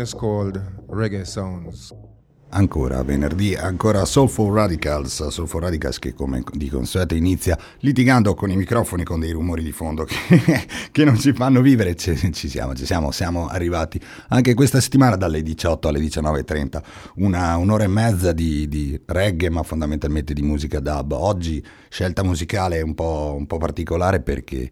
One 0.00 0.02
is 0.02 0.14
called 0.14 0.60
Reggae 0.88 1.24
Sounds. 1.24 1.94
Ancora 2.52 3.04
venerdì, 3.04 3.54
ancora 3.54 4.04
Soulful 4.04 4.52
Radicals, 4.52 5.28
Soulful 5.28 5.60
Radicals 5.60 6.00
che 6.00 6.14
come 6.14 6.42
di 6.52 6.68
consueto 6.68 7.14
inizia 7.14 7.56
litigando 7.80 8.34
con 8.34 8.50
i 8.50 8.56
microfoni 8.56 9.04
con 9.04 9.20
dei 9.20 9.30
rumori 9.30 9.62
di 9.62 9.70
fondo 9.70 10.02
che, 10.02 10.16
che 10.90 11.04
non 11.04 11.16
ci 11.16 11.32
fanno 11.32 11.60
vivere, 11.60 11.94
ci, 11.94 12.16
ci, 12.32 12.48
siamo, 12.48 12.74
ci 12.74 12.86
siamo, 12.86 13.12
siamo 13.12 13.46
arrivati 13.46 14.00
anche 14.30 14.54
questa 14.54 14.80
settimana 14.80 15.14
dalle 15.14 15.42
18 15.42 15.86
alle 15.86 16.00
19.30, 16.00 16.82
una, 17.16 17.56
un'ora 17.56 17.84
e 17.84 17.88
mezza 17.88 18.32
di, 18.32 18.66
di, 18.66 19.00
reggae 19.06 19.48
ma 19.48 19.62
fondamentalmente 19.62 20.32
di 20.32 20.42
musica 20.42 20.80
dub. 20.80 21.12
Oggi 21.12 21.64
scelta 21.88 22.24
musicale 22.24 22.80
un 22.80 22.94
po', 22.94 23.36
un 23.38 23.46
po 23.46 23.58
particolare 23.58 24.20
perché 24.20 24.68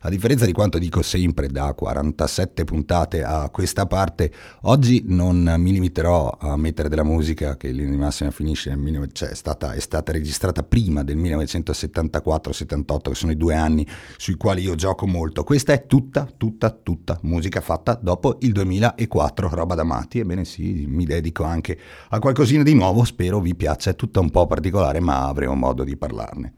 a 0.00 0.10
differenza 0.10 0.44
di 0.44 0.52
quanto 0.52 0.78
dico 0.78 1.02
sempre 1.02 1.48
da 1.48 1.72
47 1.74 2.64
puntate 2.64 3.24
a 3.24 3.48
questa 3.50 3.86
parte, 3.86 4.30
oggi 4.62 5.02
non 5.06 5.56
mi 5.58 5.72
limiterò 5.72 6.36
a 6.38 6.56
mettere 6.56 6.88
della 6.88 7.02
musica 7.02 7.56
che 7.56 7.68
in 7.68 7.76
linea 7.76 7.96
massima 7.98 8.30
finisce 8.30 8.74
nel 8.74 9.10
cioè 9.12 9.30
è, 9.30 9.34
stata, 9.34 9.72
è 9.72 9.80
stata 9.80 10.12
registrata 10.12 10.62
prima 10.62 11.02
del 11.02 11.16
1974-78, 11.18 12.98
che 13.02 13.14
sono 13.14 13.32
i 13.32 13.36
due 13.36 13.54
anni 13.54 13.86
sui 14.16 14.36
quali 14.36 14.62
io 14.62 14.74
gioco 14.74 15.06
molto. 15.06 15.42
Questa 15.44 15.72
è 15.72 15.86
tutta, 15.86 16.28
tutta, 16.36 16.70
tutta 16.70 17.18
musica 17.22 17.60
fatta 17.60 17.98
dopo 18.00 18.38
il 18.40 18.52
2004, 18.52 19.48
roba 19.48 19.74
da 19.74 19.84
matti. 19.84 20.20
Ebbene 20.20 20.44
sì, 20.44 20.86
mi 20.86 21.04
dedico 21.04 21.42
anche 21.44 21.78
a 22.10 22.18
qualcosina 22.18 22.62
di 22.62 22.74
nuovo, 22.74 23.04
spero 23.04 23.40
vi 23.40 23.54
piaccia, 23.54 23.90
è 23.90 23.96
tutta 23.96 24.20
un 24.20 24.30
po' 24.30 24.46
particolare, 24.46 25.00
ma 25.00 25.26
avremo 25.26 25.54
modo 25.54 25.84
di 25.84 25.96
parlarne. 25.96 26.57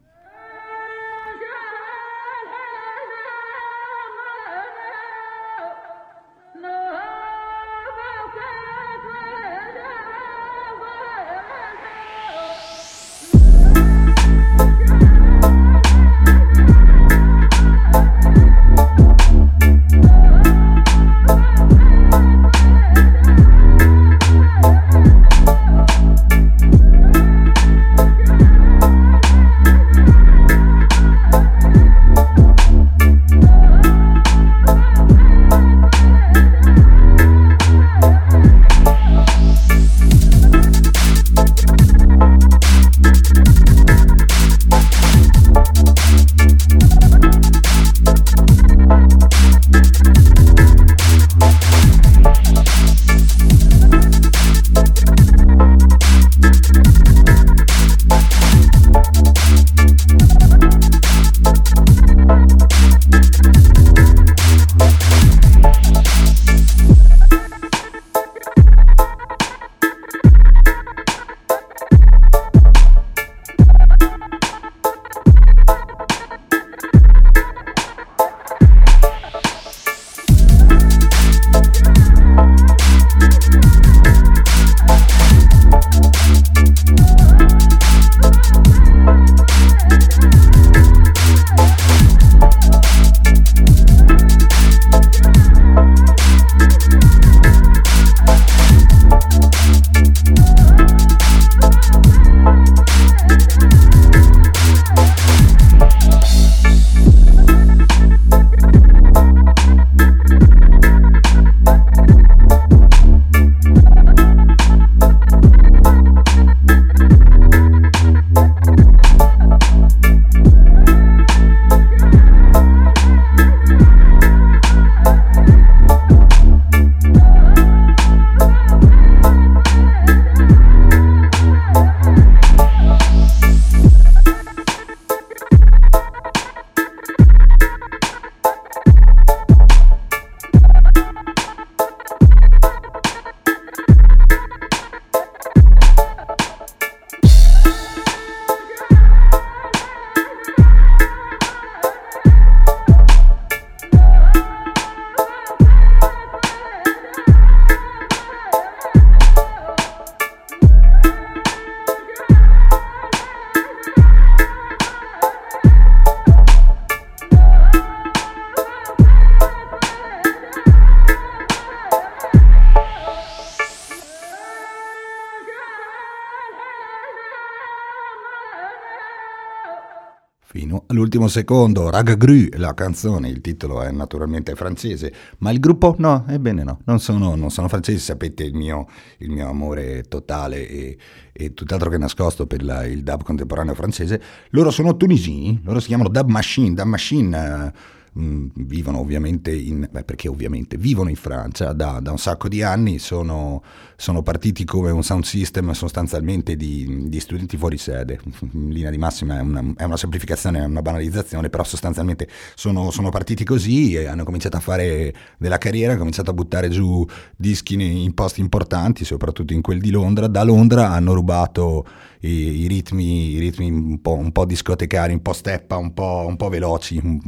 All'ultimo 180.91 181.29
secondo. 181.29 181.89
Ragagru, 181.89 182.49
la 182.57 182.75
canzone, 182.75 183.29
il 183.29 183.41
titolo 183.41 183.83
è 183.83 183.91
naturalmente 183.91 184.55
francese, 184.55 185.13
ma 185.39 185.51
il 185.51 185.61
gruppo 185.61 185.95
no, 185.99 186.25
ebbene 186.29 186.63
no, 186.63 186.81
non 186.85 187.01
sono, 187.01 187.35
non 187.37 187.51
sono 187.51 187.69
francesi, 187.69 187.99
sapete 187.99 188.45
il 188.45 188.55
mio, 188.55 188.87
il 189.19 189.31
mio 189.31 189.49
amore 189.49 190.03
totale 190.03 190.69
e, 190.69 190.99
e 191.33 191.55
tutt'altro 191.55 191.89
che 191.89 191.99
nascosto 191.99 192.47
per 192.47 192.63
la, 192.63 192.85
il 192.85 193.03
dub 193.03 193.23
contemporaneo 193.23 193.75
francese. 193.75 194.21
Loro 194.51 194.71
sono 194.71 194.97
tunisini, 194.97 195.61
loro 195.65 195.81
si 195.81 195.87
chiamano 195.87 196.09
Dub 196.09 196.29
Machine, 196.29 196.75
Dub 196.75 196.87
Machine... 196.87 197.99
Uh, 198.13 198.31
Mm, 198.31 198.49
vivono 198.55 198.99
ovviamente 198.99 199.53
in, 199.53 199.89
beh, 199.89 200.03
perché 200.03 200.27
ovviamente 200.27 200.77
vivono 200.77 201.11
in 201.11 201.17
Francia 201.17 201.73
da, 201.73 202.01
da 202.01 202.11
un 202.11 202.19
sacco 202.19 202.49
di 202.49 202.61
anni, 202.61 202.99
sono, 202.99 203.63
sono, 203.95 204.23
partiti 204.23 204.65
come 204.65 204.91
un 204.91 205.05
sound 205.05 205.23
system 205.23 205.71
sostanzialmente 205.73 206.57
di, 206.57 207.09
di, 207.09 207.21
studenti 207.21 207.57
fuori 207.57 207.79
sede, 207.79 208.19
in 208.53 208.71
linea 208.71 208.91
di 208.91 208.99
massima 208.99 209.39
è 209.39 209.41
una, 209.41 209.63
è 209.77 209.85
una 209.85 209.97
semplificazione, 209.97 210.59
è 210.59 210.65
una 210.65 210.83
banalizzazione, 210.83 211.51
però 211.51 211.63
sostanzialmente 211.63 212.29
sono, 212.57 212.91
sono, 212.91 213.11
partiti 213.11 213.45
così 213.45 213.95
e 213.95 214.07
hanno 214.07 214.25
cominciato 214.25 214.57
a 214.57 214.61
fare 214.61 215.15
della 215.39 215.59
carriera, 215.59 215.91
hanno 215.91 216.01
cominciato 216.01 216.31
a 216.31 216.35
buttare 216.35 216.69
giù 216.69 217.07
dischi 217.37 217.75
in 218.03 218.13
posti 218.13 218.41
importanti, 218.41 219.05
soprattutto 219.05 219.53
in 219.53 219.61
quel 219.61 219.81
di 219.81 219.91
Londra, 219.91 220.27
da 220.27 220.43
Londra 220.43 220.91
hanno 220.91 221.15
rubato 221.15 221.87
i, 222.21 222.63
i 222.63 222.67
ritmi, 222.67 223.31
i 223.31 223.39
ritmi 223.39 223.71
un, 223.71 224.01
po', 224.01 224.15
un, 224.15 224.33
po', 224.33 224.45
discotecari, 224.45 225.13
un 225.13 225.23
po' 225.23 225.33
steppa, 225.33 225.77
un 225.77 225.95
po', 225.95 226.25
un 226.27 226.37
po 226.37 226.49
veloci, 226.49 227.01
un, 227.03 227.21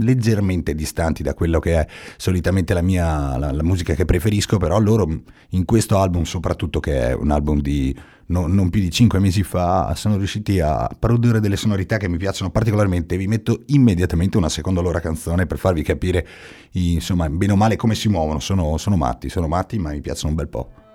leggermente 0.00 0.74
distanti 0.74 1.22
da 1.22 1.34
quello 1.34 1.58
che 1.58 1.80
è 1.80 1.86
solitamente 2.16 2.74
la 2.74 2.82
mia 2.82 3.36
la, 3.36 3.52
la 3.52 3.62
musica 3.62 3.94
che 3.94 4.04
preferisco, 4.04 4.56
però 4.58 4.78
loro 4.78 5.06
in 5.50 5.64
questo 5.64 5.98
album, 5.98 6.22
soprattutto 6.24 6.80
che 6.80 7.08
è 7.08 7.14
un 7.14 7.30
album 7.30 7.60
di 7.60 7.94
no, 8.26 8.46
non 8.46 8.70
più 8.70 8.80
di 8.80 8.90
5 8.90 9.18
mesi 9.18 9.42
fa, 9.42 9.94
sono 9.94 10.16
riusciti 10.16 10.60
a 10.60 10.88
produrre 10.98 11.40
delle 11.40 11.56
sonorità 11.56 11.96
che 11.96 12.08
mi 12.08 12.16
piacciono 12.16 12.50
particolarmente. 12.50 13.16
Vi 13.16 13.26
metto 13.26 13.62
immediatamente 13.66 14.36
una 14.36 14.48
seconda 14.48 14.80
loro 14.80 14.98
canzone 15.00 15.46
per 15.46 15.58
farvi 15.58 15.82
capire, 15.82 16.26
insomma, 16.72 17.28
bene 17.28 17.52
o 17.52 17.56
male 17.56 17.76
come 17.76 17.94
si 17.94 18.08
muovono. 18.08 18.40
Sono, 18.40 18.76
sono 18.78 18.96
matti, 18.96 19.28
sono 19.28 19.46
matti, 19.46 19.78
ma 19.78 19.90
mi 19.90 20.00
piacciono 20.00 20.30
un 20.30 20.36
bel 20.36 20.48
po'. 20.48 20.85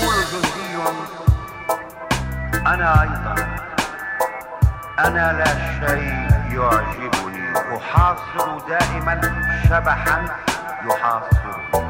ويقول 0.00 0.24
جندي 0.32 0.66
أنا 2.66 3.02
أيضا. 3.02 3.34
أنا 4.98 5.32
لا 5.32 5.46
شيء 5.80 6.28
يعجبني. 6.56 7.76
أحاصر 7.76 8.58
دائما 8.68 9.20
شبحا 9.68 10.24
يحاصرني. 10.86 11.85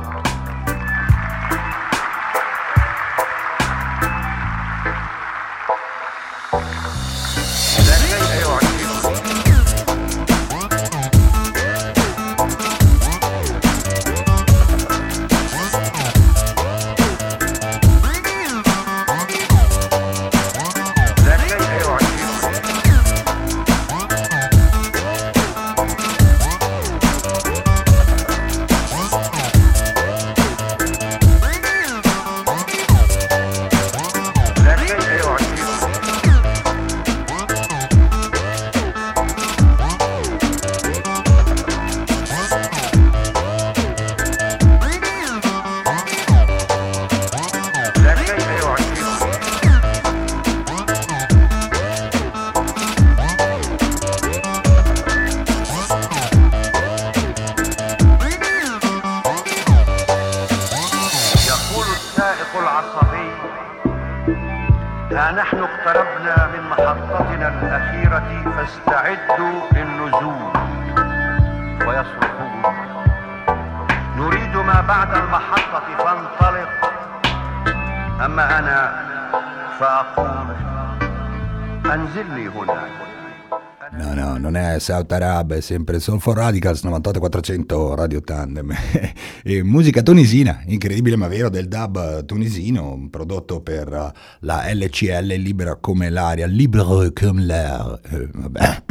Arab, 85.17 85.55
è 85.55 85.61
sempre 85.61 85.99
Soul 85.99 86.21
for 86.21 86.37
Radicals 86.37 86.83
98400 86.83 87.95
Radio 87.95 88.21
Tandem. 88.21 88.73
e 89.43 89.63
musica 89.63 90.03
tunisina, 90.03 90.63
incredibile 90.67 91.17
ma 91.17 91.29
vero, 91.29 91.49
del 91.49 91.69
dub 91.69 92.25
tunisino, 92.25 93.09
prodotto 93.11 93.61
per 93.61 94.13
la 94.41 94.73
LCL, 94.73 95.35
libera 95.35 95.77
come 95.77 96.11
l'aria, 96.11 96.47
libre 96.47 97.13
comme 97.13 97.43
l'air. 97.43 98.01
Eh, 98.11 98.29
vabbè, 98.33 98.83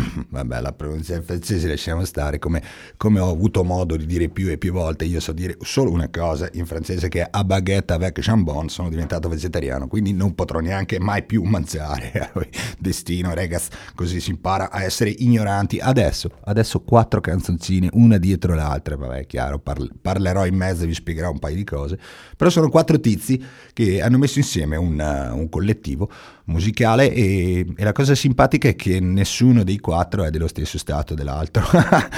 vabbè, 0.43 0.61
la 0.61 0.73
pronuncia 0.73 1.21
francese 1.21 1.67
lasciamo 1.67 2.03
stare, 2.05 2.39
come, 2.39 2.61
come 2.97 3.19
ho 3.19 3.29
avuto 3.29 3.63
modo 3.63 3.95
di 3.95 4.05
dire 4.05 4.29
più 4.29 4.49
e 4.49 4.57
più 4.57 4.71
volte, 4.71 5.05
io 5.05 5.19
so 5.19 5.31
dire 5.31 5.57
solo 5.61 5.91
una 5.91 6.09
cosa 6.09 6.49
in 6.53 6.65
francese 6.65 7.07
che 7.07 7.21
è 7.21 7.27
a 7.29 7.43
baguette 7.43 7.93
avec 7.93 8.19
jambon, 8.19 8.69
sono 8.69 8.89
diventato 8.89 9.29
vegetariano, 9.29 9.87
quindi 9.87 10.13
non 10.13 10.35
potrò 10.35 10.59
neanche 10.59 10.99
mai 10.99 11.23
più 11.23 11.43
mangiare. 11.43 12.31
Destino, 12.77 13.33
regas, 13.33 13.69
così 13.95 14.19
si 14.19 14.31
impara 14.31 14.69
a 14.69 14.83
essere 14.83 15.09
ignoranti. 15.09 15.79
Adesso, 15.79 16.29
adesso 16.45 16.81
quattro 16.81 17.21
canzoncine, 17.21 17.89
una 17.93 18.17
dietro 18.17 18.53
l'altra, 18.53 18.95
vabbè, 18.95 19.19
è 19.19 19.25
chiaro, 19.25 19.59
parl- 19.59 19.91
parlerò 19.99 20.45
in 20.45 20.55
mezzo 20.55 20.83
e 20.83 20.87
vi 20.87 20.93
spiegherò 20.93 21.31
un 21.31 21.39
paio 21.39 21.55
di 21.55 21.63
cose, 21.63 21.97
però 22.35 22.49
sono 22.49 22.69
quattro 22.69 22.99
tizi 22.99 23.43
che 23.73 24.01
hanno 24.01 24.17
messo 24.17 24.39
insieme 24.39 24.75
un, 24.75 24.99
uh, 24.99 25.37
un 25.37 25.49
collettivo 25.49 26.09
musicale 26.45 27.11
e, 27.11 27.65
e 27.75 27.83
la 27.83 27.91
cosa 27.91 28.13
simpatica 28.15 28.67
è 28.67 28.75
che 28.75 28.99
nessuno 28.99 29.63
dei 29.63 29.79
quattro 29.79 30.23
è 30.23 30.29
dello 30.29 30.47
stesso 30.47 30.77
stato 30.77 31.13
dell'altro. 31.13 31.63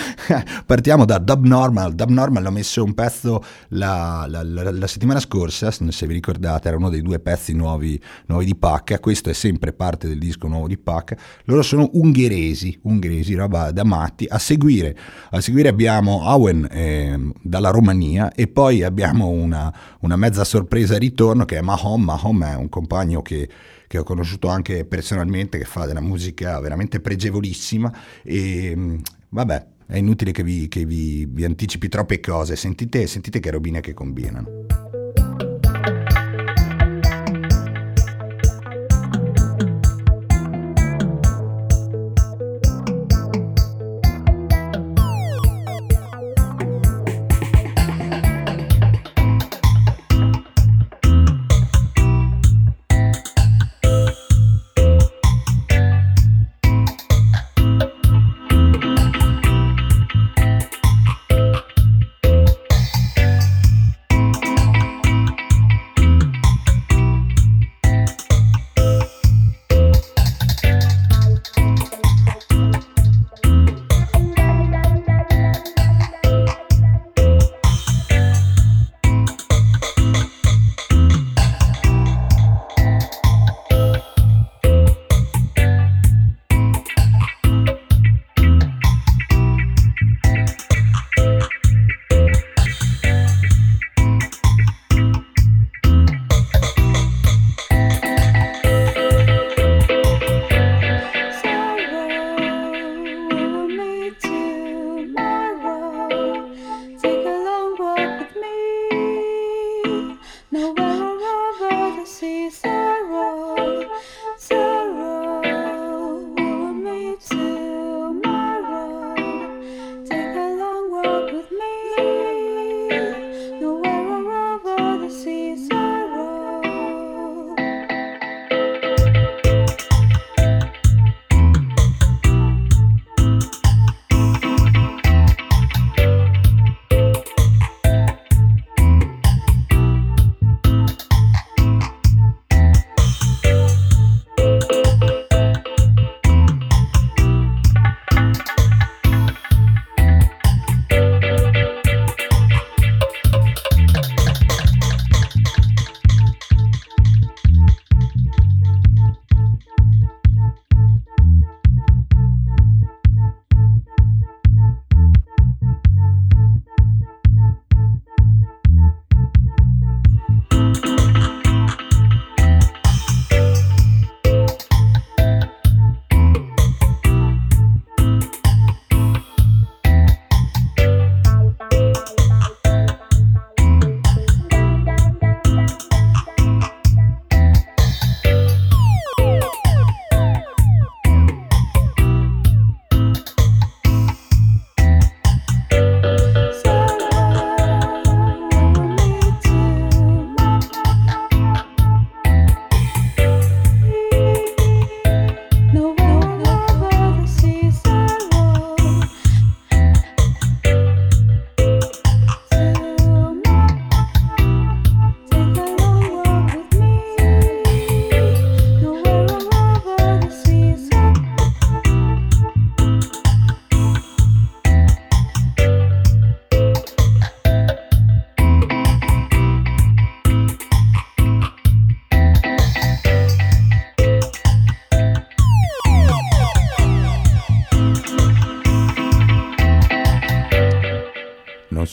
Partiamo 0.65 1.05
da 1.05 1.17
Dub 1.17 1.45
Normal. 1.45 1.93
Dub 1.93 2.09
Normal 2.09 2.45
ho 2.45 2.51
messo 2.51 2.83
un 2.83 2.93
pezzo 2.93 3.43
la, 3.69 4.25
la- 4.27 4.43
la- 4.43 4.71
la 4.71 4.87
settimana 4.87 5.19
scorsa, 5.19 5.71
se 5.71 6.07
vi 6.07 6.13
ricordate, 6.13 6.67
era 6.67 6.77
uno 6.77 6.89
dei 6.89 7.01
due 7.01 7.19
pezzi 7.19 7.53
nuovi, 7.53 7.99
nuovi 8.27 8.45
di 8.45 8.55
Pacca. 8.55 8.99
Questo 8.99 9.29
è 9.29 9.33
sempre 9.33 9.73
parte 9.73 10.07
del 10.07 10.17
disco 10.17 10.47
nuovo 10.47 10.67
di 10.67 10.77
Pacca. 10.77 11.15
Loro 11.45 11.61
sono 11.61 11.89
ungheresi, 11.93 12.77
ungheresi, 12.83 13.33
roba 13.33 13.71
da 13.71 13.83
matti. 13.83 14.25
A 14.27 14.39
seguire, 14.39 14.95
a 15.31 15.39
seguire 15.41 15.69
abbiamo 15.69 16.29
Owen 16.29 16.67
ehm, 16.69 17.33
dalla 17.41 17.69
Romania 17.69 18.31
e 18.33 18.47
poi 18.47 18.83
abbiamo 18.83 19.27
una, 19.29 19.73
una 20.01 20.15
mezza 20.15 20.43
sorpresa 20.43 20.97
ritorno 20.97 21.45
che 21.45 21.57
è 21.57 21.61
Mahom. 21.61 22.03
Mahom 22.03 22.43
è 22.43 22.55
un 22.55 22.69
compagno 22.69 23.21
che 23.21 23.49
che 23.87 23.97
ho 23.97 24.03
conosciuto 24.03 24.49
anche 24.49 24.85
personalmente, 24.85 25.57
che 25.57 25.65
fa 25.65 25.85
della 25.85 26.01
musica 26.01 26.59
veramente 26.59 26.99
pregevolissima 26.99 27.91
e 28.23 28.75
mh, 28.75 29.01
vabbè, 29.29 29.65
è 29.87 29.97
inutile 29.97 30.31
che 30.31 30.43
vi, 30.43 30.67
che 30.67 30.85
vi- 30.85 31.25
vi 31.25 31.45
anticipi 31.45 31.87
troppe 31.87 32.19
cose, 32.19 32.55
sentite, 32.55 33.07
sentite 33.07 33.39
che 33.39 33.51
robine 33.51 33.79
che 33.79 33.93
combinano. 33.93 34.65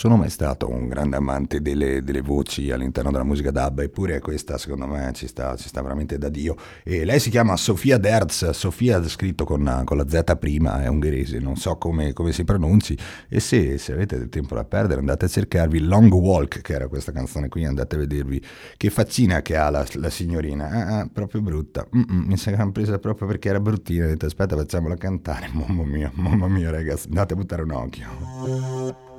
Sono 0.04 0.16
mai 0.18 0.28
stato 0.28 0.68
un 0.68 0.86
grande 0.86 1.16
amante 1.16 1.62
delle, 1.62 2.02
delle 2.02 2.20
voci 2.20 2.70
all'interno 2.70 3.10
della 3.10 3.24
musica 3.24 3.50
dub, 3.50 3.78
eppure 3.78 4.20
questa 4.20 4.58
secondo 4.58 4.86
me 4.86 5.10
ci 5.14 5.26
sta, 5.26 5.56
ci 5.56 5.66
sta 5.66 5.80
veramente 5.80 6.18
da 6.18 6.28
Dio. 6.28 6.56
E 6.82 7.06
lei 7.06 7.18
si 7.18 7.30
chiama 7.30 7.56
Sofia 7.56 7.96
Derz, 7.96 8.50
Sofia 8.50 9.02
scritto 9.08 9.46
con, 9.46 9.80
con 9.86 9.96
la 9.96 10.06
Z 10.06 10.36
prima, 10.38 10.82
è 10.82 10.88
ungherese, 10.88 11.38
non 11.38 11.56
so 11.56 11.76
come, 11.76 12.12
come 12.12 12.32
si 12.32 12.44
pronunci, 12.44 12.94
e 13.30 13.40
se, 13.40 13.78
se, 13.78 13.94
avete 13.94 14.18
del 14.18 14.28
tempo 14.28 14.54
da 14.54 14.64
perdere 14.64 15.00
andate 15.00 15.24
a 15.24 15.28
cercarvi 15.28 15.80
Long 15.80 16.12
Walk, 16.12 16.60
che 16.60 16.74
era 16.74 16.86
questa 16.86 17.10
canzone 17.10 17.48
qui, 17.48 17.64
andate 17.64 17.96
a 17.96 17.98
vedervi 18.00 18.44
che 18.76 18.90
faccina 18.90 19.40
che 19.40 19.56
ha 19.56 19.70
la, 19.70 19.86
la 19.94 20.10
signorina, 20.10 20.68
ah, 20.68 20.98
ah, 20.98 21.08
proprio 21.10 21.40
brutta, 21.40 21.88
Mm-mm, 21.96 22.26
mi 22.26 22.36
l'hanno 22.44 22.72
presa 22.72 22.98
proprio 22.98 23.26
perché 23.26 23.48
era 23.48 23.58
bruttina, 23.58 24.04
ho 24.04 24.08
detto 24.08 24.26
aspetta 24.26 24.54
facciamola 24.54 24.96
cantare, 24.96 25.48
mamma 25.56 25.84
mia, 25.84 26.12
mamma 26.12 26.46
mia 26.46 26.70
ragazzi, 26.70 27.06
andate 27.08 27.32
a 27.32 27.36
buttare 27.38 27.62
un 27.62 27.70
occhio. 27.70 29.13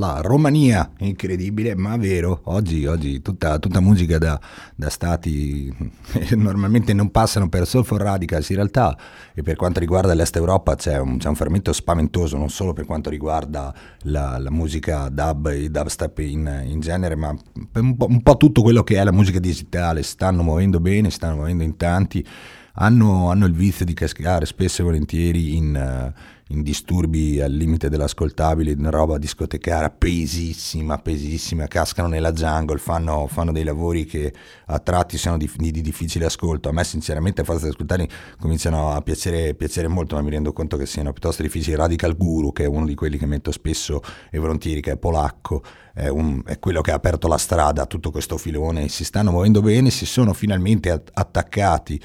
Dalla 0.00 0.20
Romania, 0.22 0.90
incredibile 0.98 1.76
ma 1.76 1.96
vero, 1.98 2.40
oggi, 2.44 2.86
oggi 2.86 3.20
tutta, 3.20 3.58
tutta, 3.58 3.80
musica 3.80 4.16
da, 4.16 4.40
da 4.74 4.88
stati 4.88 5.72
normalmente 6.36 6.94
non 6.94 7.10
passano 7.10 7.50
per 7.50 7.66
Soulful 7.66 7.98
Radicals, 7.98 8.48
in 8.48 8.56
realtà 8.56 8.96
e 9.34 9.42
per 9.42 9.56
quanto 9.56 9.78
riguarda 9.78 10.14
l'Est 10.14 10.34
Europa 10.36 10.74
c'è 10.74 10.98
un, 10.98 11.18
c'è 11.18 11.28
un 11.28 11.34
fermento 11.34 11.72
spaventoso, 11.74 12.38
non 12.38 12.48
solo 12.48 12.72
per 12.72 12.86
quanto 12.86 13.10
riguarda 13.10 13.72
la, 14.04 14.38
la 14.38 14.50
musica 14.50 15.08
dub 15.10 15.48
e 15.48 15.68
dubstep 15.68 16.18
in, 16.20 16.62
in 16.64 16.80
genere, 16.80 17.14
ma 17.14 17.34
un 17.74 17.96
po', 17.96 18.06
un 18.08 18.22
po' 18.22 18.36
tutto 18.38 18.62
quello 18.62 18.82
che 18.82 18.96
è 18.96 19.04
la 19.04 19.12
musica 19.12 19.38
digitale, 19.38 20.02
stanno 20.02 20.42
muovendo 20.42 20.80
bene, 20.80 21.10
stanno 21.10 21.36
muovendo 21.36 21.62
in 21.62 21.76
tanti, 21.76 22.26
hanno, 22.74 23.30
hanno 23.30 23.44
il 23.44 23.52
vizio 23.52 23.84
di 23.84 23.92
cascare 23.92 24.46
spesso 24.46 24.80
e 24.80 24.84
volentieri 24.84 25.56
in... 25.56 26.12
In 26.52 26.62
disturbi 26.62 27.40
al 27.40 27.52
limite 27.52 27.88
dell'ascoltabile, 27.88 28.72
in 28.72 28.90
roba 28.90 29.18
discotecara 29.18 29.88
pesissima, 29.88 30.98
pesissima, 30.98 31.68
cascano 31.68 32.08
nella 32.08 32.32
jungle, 32.32 32.78
fanno, 32.78 33.28
fanno 33.28 33.52
dei 33.52 33.62
lavori 33.62 34.04
che 34.04 34.34
a 34.66 34.80
tratti 34.80 35.16
sono 35.16 35.36
di, 35.36 35.48
di, 35.54 35.70
di, 35.70 35.80
difficile 35.80 36.24
ascolto. 36.24 36.68
A 36.68 36.72
me 36.72 36.82
sinceramente 36.82 37.42
a 37.42 37.44
forza 37.44 37.66
di 37.66 37.70
ascoltarli 37.70 38.08
cominciano 38.40 38.90
a 38.90 39.00
piacere, 39.00 39.54
piacere, 39.54 39.86
molto, 39.86 40.16
ma 40.16 40.22
mi 40.22 40.30
rendo 40.30 40.52
conto 40.52 40.76
che 40.76 40.86
siano 40.86 41.12
piuttosto 41.12 41.42
difficili. 41.42 41.76
Radical 41.76 42.16
Guru, 42.16 42.50
che 42.50 42.64
è 42.64 42.66
uno 42.66 42.84
di 42.84 42.96
quelli 42.96 43.16
che 43.16 43.26
metto 43.26 43.52
spesso 43.52 44.02
e 44.28 44.40
volentieri, 44.40 44.80
che 44.80 44.90
è 44.90 44.96
polacco, 44.96 45.62
è, 45.94 46.08
un, 46.08 46.42
è 46.44 46.58
quello 46.58 46.80
che 46.80 46.90
ha 46.90 46.96
aperto 46.96 47.28
la 47.28 47.38
strada 47.38 47.82
a 47.82 47.86
tutto 47.86 48.10
questo 48.10 48.36
filone, 48.36 48.88
si 48.88 49.04
stanno 49.04 49.30
muovendo 49.30 49.62
bene, 49.62 49.90
si 49.90 50.04
sono 50.04 50.32
finalmente 50.32 50.90
attaccati 51.12 52.00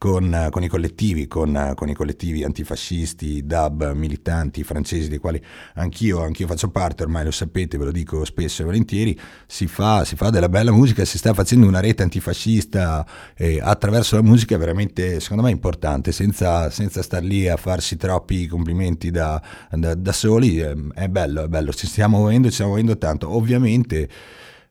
con, 0.00 0.48
con, 0.50 0.62
i 0.62 0.68
collettivi, 0.68 1.28
con, 1.28 1.74
con, 1.76 1.90
i 1.90 1.94
collettivi 1.94 2.42
antifascisti, 2.42 3.44
DAB, 3.44 3.92
militanti 3.92 4.64
francesi, 4.64 5.10
dei 5.10 5.18
quali 5.18 5.38
anch'io, 5.74 6.22
anch'io, 6.22 6.46
faccio 6.46 6.70
parte, 6.70 7.02
ormai 7.02 7.22
lo 7.22 7.30
sapete, 7.30 7.76
ve 7.76 7.84
lo 7.84 7.90
dico 7.92 8.24
spesso 8.24 8.62
e 8.62 8.64
volentieri, 8.64 9.20
si 9.46 9.66
fa, 9.66 10.06
si 10.06 10.16
fa 10.16 10.30
della 10.30 10.48
bella 10.48 10.72
musica, 10.72 11.04
si 11.04 11.18
sta 11.18 11.34
facendo 11.34 11.66
una 11.66 11.80
rete 11.80 12.02
antifascista 12.02 13.06
eh, 13.36 13.60
attraverso 13.62 14.16
la 14.16 14.22
musica 14.22 14.56
veramente, 14.56 15.20
secondo 15.20 15.42
me, 15.42 15.50
importante, 15.50 16.12
senza, 16.12 16.70
senza 16.70 17.02
star 17.02 17.22
lì 17.22 17.46
a 17.46 17.58
farsi 17.58 17.98
troppi 17.98 18.46
complimenti 18.46 19.10
da, 19.10 19.38
da, 19.70 19.94
da 19.94 20.12
soli, 20.12 20.60
eh, 20.60 20.74
è 20.94 21.08
bello, 21.08 21.44
è 21.44 21.48
bello, 21.48 21.74
ci 21.74 21.86
stiamo 21.86 22.16
muovendo, 22.16 22.48
ci 22.48 22.54
stiamo 22.54 22.70
muovendo 22.70 22.96
tanto, 22.96 23.36
ovviamente 23.36 24.08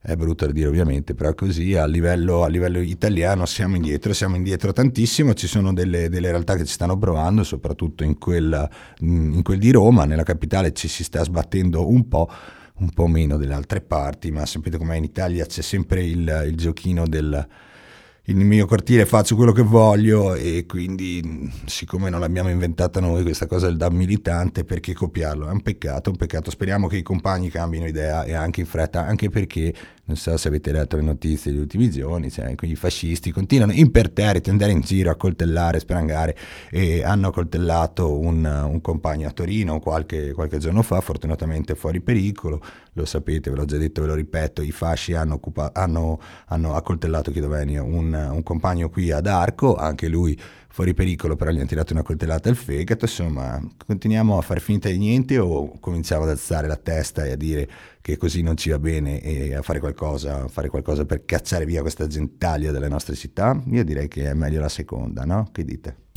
è 0.02 0.16
brutto 0.16 0.46
da 0.46 0.54
dire 0.54 0.68
ovviamente, 0.68 1.14
però 1.14 1.34
così. 1.34 1.76
A 1.76 1.86
livello, 1.86 2.44
a 2.44 2.48
livello, 2.48 2.80
italiano 2.80 3.46
siamo 3.46 3.76
indietro, 3.76 4.14
siamo 4.14 4.38
indietro 4.38 4.72
tantissimo, 4.72 5.34
ci 5.34 5.48
sono 5.48 5.74
delle, 5.74 6.08
delle 6.08 6.30
realtà 6.30 6.56
che 6.56 6.66
ci 6.66 6.72
stanno 6.72 6.98
provando, 6.98 7.44
soprattutto 7.44 8.04
in 8.04 8.18
quel, 8.18 8.70
in 9.00 9.42
quel, 9.44 9.60
di 9.60 9.72
Roma, 9.72 10.06
nella 10.06 10.24
capitale 10.24 10.74
ci 10.74 10.88
si 10.88 11.04
sta 11.04 11.24
sbattendo 11.24 11.90
un 11.90 12.08
po', 12.08 12.30
un 12.78 12.90
po' 12.92 13.08
meno 13.08 13.36
delle 13.36 13.54
altre 13.54 13.82
parti, 13.82 14.32
ma 14.32 14.46
sapete 14.46 14.78
com'è 14.78 14.96
in 14.96 15.04
Italia 15.04 15.46
c'è 15.46 15.62
sempre 15.62 16.06
il, 16.06 16.46
il 16.48 16.56
giochino 16.56 17.06
del 17.06 17.48
il 18.30 18.36
mio 18.36 18.68
quartiere 18.68 19.08
faccio 19.08 19.36
quello 19.36 19.52
che 19.52 19.64
voglio 19.64 20.36
e 20.36 20.66
quindi 20.68 21.52
siccome 21.66 22.12
non 22.12 22.20
l'abbiamo 22.20 22.50
inventata 22.50 23.00
noi 23.00 23.24
questa 23.24 23.48
cosa 23.48 23.66
del 23.66 23.78
DAB 23.78 23.94
militante 23.94 24.64
perché 24.64 24.94
copiarlo 24.94 25.48
è 25.48 25.52
un 25.52 25.62
peccato, 25.62 26.12
un 26.12 26.16
peccato. 26.16 26.52
Speriamo 26.52 26.88
che 26.88 26.98
i 26.98 27.02
compagni 27.02 27.50
cambino 27.50 27.88
idea 27.88 28.24
e 28.26 28.34
anche 28.34 28.60
in 28.60 28.68
fretta 28.68 29.04
anche 29.04 29.30
perché 29.30 29.74
non 30.10 30.18
so 30.18 30.36
se 30.38 30.48
avete 30.48 30.72
letto 30.72 30.96
le 30.96 31.04
notizie 31.04 31.52
degli 31.52 31.62
ultimi 31.62 31.92
giorni, 31.92 32.32
cioè, 32.32 32.56
i 32.62 32.76
fascisti 32.76 33.32
continuano 33.32 33.74
imperterriti 33.74 34.50
ad 34.50 34.56
andare 34.56 34.72
in 34.72 34.82
giro 34.82 35.12
a 35.12 35.16
coltellare, 35.16 35.80
sprangare 35.80 36.36
e 36.72 37.04
hanno 37.04 37.28
accoltellato 37.28 38.18
un, 38.18 38.44
un 38.44 38.82
compagno 38.82 39.28
a 39.28 39.32
Torino 39.32 39.80
qualche, 39.80 40.34
qualche, 40.34 40.58
giorno 40.58 40.82
fa, 40.82 41.00
fortunatamente 41.00 41.76
fuori 41.76 42.02
pericolo, 42.02 42.60
lo 42.94 43.06
sapete, 43.06 43.52
ve 43.52 43.58
l'ho 43.58 43.66
già 43.66 43.78
detto, 43.78 44.02
ve 44.02 44.08
lo 44.08 44.16
ripeto, 44.16 44.64
i 44.64 44.72
fasci 44.72 45.14
hanno, 45.14 45.36
occupa- 45.36 45.74
hanno, 45.76 46.20
hanno 46.48 46.74
accoltellato 46.74 47.32
Chiedo 47.32 47.48
un, 47.48 48.30
un 48.32 48.42
compagno 48.42 48.90
qui 48.90 49.12
ad 49.12 49.28
Arco, 49.28 49.76
anche 49.76 50.08
lui 50.08 50.36
fuori 50.72 50.94
pericolo, 50.94 51.36
però 51.36 51.52
gli 51.52 51.58
hanno 51.58 51.68
tirato 51.68 51.94
una 51.94 52.04
coltellata 52.04 52.50
al 52.50 52.56
fegato, 52.56 53.06
insomma, 53.06 53.62
continuiamo 53.86 54.38
a 54.38 54.42
far 54.42 54.60
finta 54.60 54.90
di 54.90 54.98
niente 54.98 55.38
o 55.38 55.78
cominciamo 55.80 56.24
ad 56.24 56.30
alzare 56.30 56.68
la 56.68 56.78
testa 56.78 57.26
e 57.26 57.32
a 57.32 57.36
dire 57.36 57.70
che 58.10 58.18
così 58.18 58.42
non 58.42 58.58
ci 58.58 58.70
va 58.70 58.80
bene 58.80 59.22
e 59.22 59.54
a 59.56 59.62
fare 59.62 59.80
qualcosa, 59.80 60.44
a 60.44 60.48
fare 60.48 60.70
qualcosa 60.70 61.06
per 61.06 61.26
cacciare 61.26 61.66
via 61.66 61.82
questa 61.82 62.08
gentaglia 62.08 62.72
dalle 62.72 62.90
nostre 62.90 63.16
città? 63.16 63.62
Io 63.68 63.84
direi 63.84 64.08
che 64.08 64.30
è 64.30 64.34
meglio 64.34 64.60
la 64.60 64.70
seconda, 64.70 65.24
no? 65.26 65.50
Che 65.52 65.64
dite? 65.64 66.08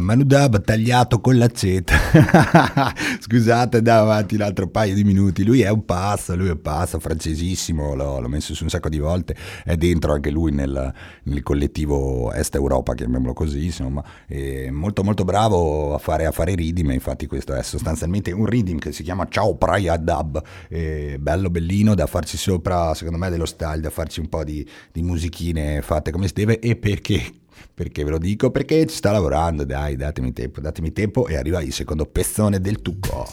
Manu 0.00 0.24
Dab, 0.24 0.60
tagliato 0.62 1.20
con 1.20 1.38
l'accetta. 1.38 1.94
Scusate, 3.20 3.78
andavo 3.78 4.10
avanti 4.10 4.34
un 4.34 4.42
altro 4.42 4.68
paio 4.68 4.94
di 4.94 5.04
minuti. 5.04 5.44
Lui 5.44 5.62
è 5.62 5.70
un 5.70 5.84
pazzo, 5.84 6.36
lui 6.36 6.48
è 6.48 6.52
un 6.52 6.60
pazzo, 6.60 6.98
francesissimo, 7.00 7.94
l'ho, 7.94 8.20
l'ho 8.20 8.28
messo 8.28 8.54
su 8.54 8.64
un 8.64 8.68
sacco 8.68 8.88
di 8.88 8.98
volte. 8.98 9.34
È 9.64 9.76
dentro 9.76 10.12
anche 10.12 10.30
lui 10.30 10.52
nel, 10.52 10.92
nel 11.22 11.42
collettivo 11.42 12.32
Est 12.32 12.54
Europa, 12.54 12.94
chiamiamolo 12.94 13.32
così, 13.32 13.66
insomma. 13.66 14.04
È 14.26 14.68
molto 14.70 15.02
molto 15.02 15.24
bravo 15.24 15.94
a 15.94 15.98
fare, 15.98 16.26
a 16.26 16.32
fare 16.32 16.54
reading, 16.54 16.90
infatti 16.92 17.26
questo 17.26 17.54
è 17.54 17.62
sostanzialmente 17.62 18.32
un 18.32 18.46
reading 18.46 18.80
che 18.80 18.92
si 18.92 19.02
chiama 19.02 19.26
Ciao 19.28 19.56
Praia 19.56 19.96
Dab. 19.96 20.42
È 20.68 21.16
bello 21.18 21.48
bellino 21.48 21.94
da 21.94 22.06
farci 22.06 22.36
sopra, 22.36 22.92
secondo 22.94 23.18
me, 23.18 23.30
dello 23.30 23.46
style, 23.46 23.80
da 23.80 23.90
farci 23.90 24.20
un 24.20 24.28
po' 24.28 24.44
di, 24.44 24.66
di 24.92 25.02
musichine 25.02 25.80
fatte 25.82 26.10
come 26.10 26.26
si 26.26 26.34
deve 26.34 26.58
e 26.58 26.76
perché 26.76 27.40
perché 27.72 28.04
ve 28.04 28.10
lo 28.10 28.18
dico? 28.18 28.50
Perché 28.50 28.86
ci 28.86 28.96
sta 28.96 29.10
lavorando, 29.10 29.64
dai, 29.64 29.96
datemi 29.96 30.32
tempo, 30.32 30.60
datemi 30.60 30.92
tempo 30.92 31.26
e 31.26 31.36
arriva 31.36 31.60
il 31.60 31.72
secondo 31.72 32.06
pezzone 32.06 32.60
del 32.60 32.82
tucco. 32.82 33.26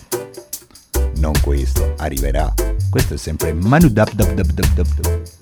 Non 1.18 1.34
questo, 1.42 1.94
arriverà. 1.98 2.54
Questo 2.90 3.16
è 3.16 3.18
sempre 3.18 3.54
Manu 3.54 3.90
Dab 3.90 4.12
Dab 4.14 4.34
Dab 4.34 4.52
Dab 4.52 4.74
Dab 4.74 5.00
Dab. 5.00 5.39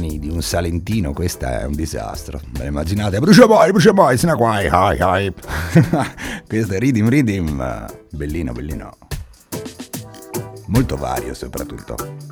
Mani 0.00 0.18
di 0.18 0.28
un 0.28 0.42
salentino, 0.42 1.12
questa 1.12 1.60
è 1.60 1.64
un 1.64 1.74
disastro. 1.74 2.40
Ve 2.52 2.66
immaginate? 2.66 3.18
Brucia 3.18 3.46
poi, 3.46 3.70
brucia 3.70 3.92
poi, 3.92 4.16
se 4.16 4.26
ne 4.26 4.34
qua, 4.34 4.60
hi, 4.62 4.96
hi. 4.98 5.32
questo 6.48 6.74
è 6.74 6.78
Ridim 6.78 7.08
Ridim, 7.08 7.86
bellino, 8.10 8.52
bellino. 8.52 8.96
Molto 10.68 10.96
vario 10.96 11.34
soprattutto. 11.34 12.29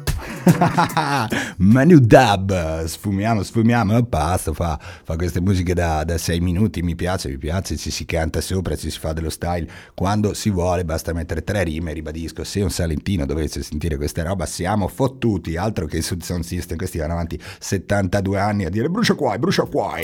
Manu 1.58 1.98
Dub, 1.98 2.84
sfumiamo, 2.84 3.42
sfumiamo 3.42 4.02
basta, 4.02 4.52
fa, 4.52 4.78
fa, 4.78 5.16
queste 5.16 5.40
musiche 5.40 5.74
da, 5.74 6.04
da 6.04 6.18
sei 6.18 6.40
minuti, 6.40 6.82
mi 6.82 6.94
piace, 6.94 7.28
mi 7.28 7.38
piace, 7.38 7.76
ci 7.76 7.90
si 7.90 8.04
canta 8.04 8.40
sopra, 8.40 8.76
ci 8.76 8.90
si 8.90 8.98
fa 8.98 9.12
dello 9.12 9.30
style 9.30 9.68
quando 9.94 10.34
si 10.34 10.50
vuole, 10.50 10.84
basta 10.84 11.12
mettere 11.12 11.44
tre 11.44 11.64
rime, 11.64 11.92
ribadisco, 11.92 12.44
se 12.44 12.60
un 12.60 12.70
salentino 12.70 13.26
dovesse 13.26 13.62
sentire 13.62 13.96
questa 13.96 14.22
roba 14.22 14.46
siamo 14.46 14.88
fottuti, 14.88 15.56
altro 15.56 15.86
che 15.86 16.02
Sud 16.02 16.22
Sound 16.22 16.44
System, 16.44 16.76
questi 16.76 16.98
vanno 16.98 17.12
avanti 17.14 17.40
72 17.58 18.38
anni 18.38 18.64
a 18.64 18.70
dire 18.70 18.88
brucia 18.88 19.14
qua, 19.14 19.38
brucia 19.38 19.64
qua. 19.64 19.96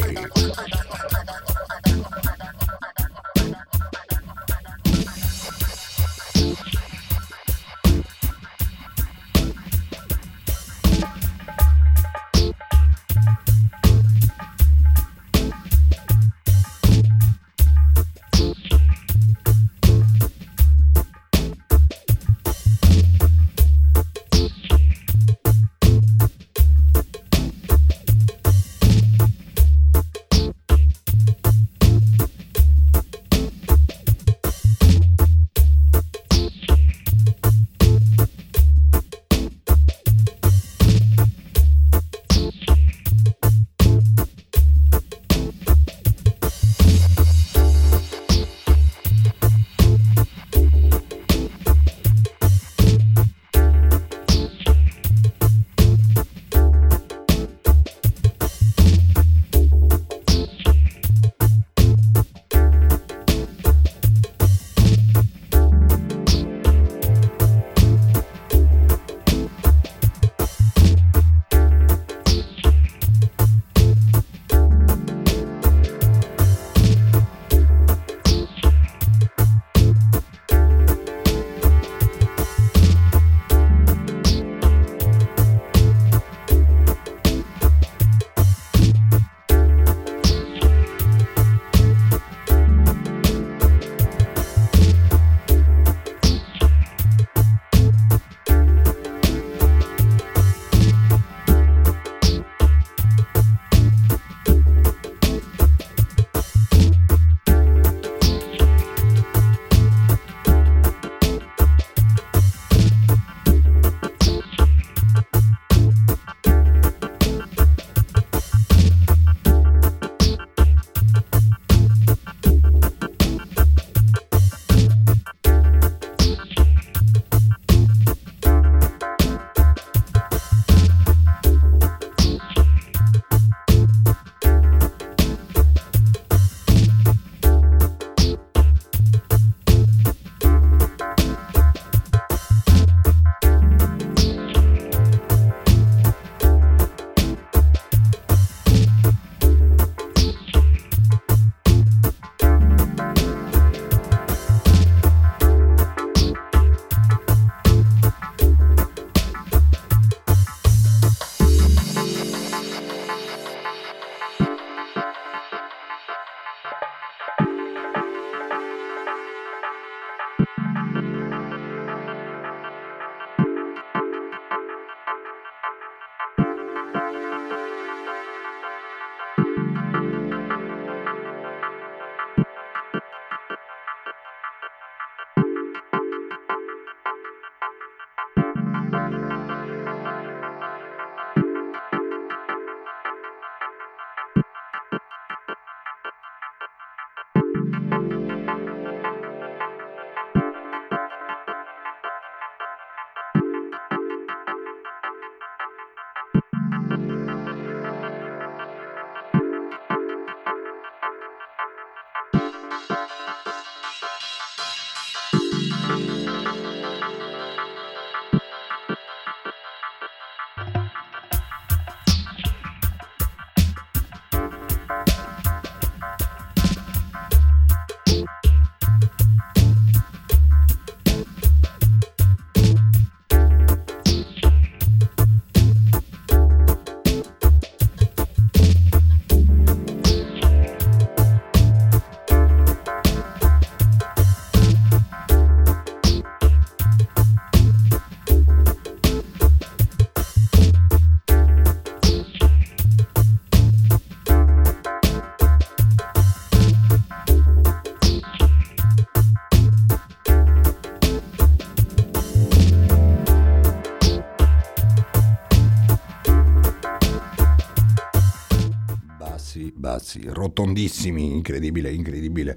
Bassi 270.15 270.21
rotondissimi, 270.33 271.33
incredibile, 271.33 271.91
incredibile. 271.91 272.57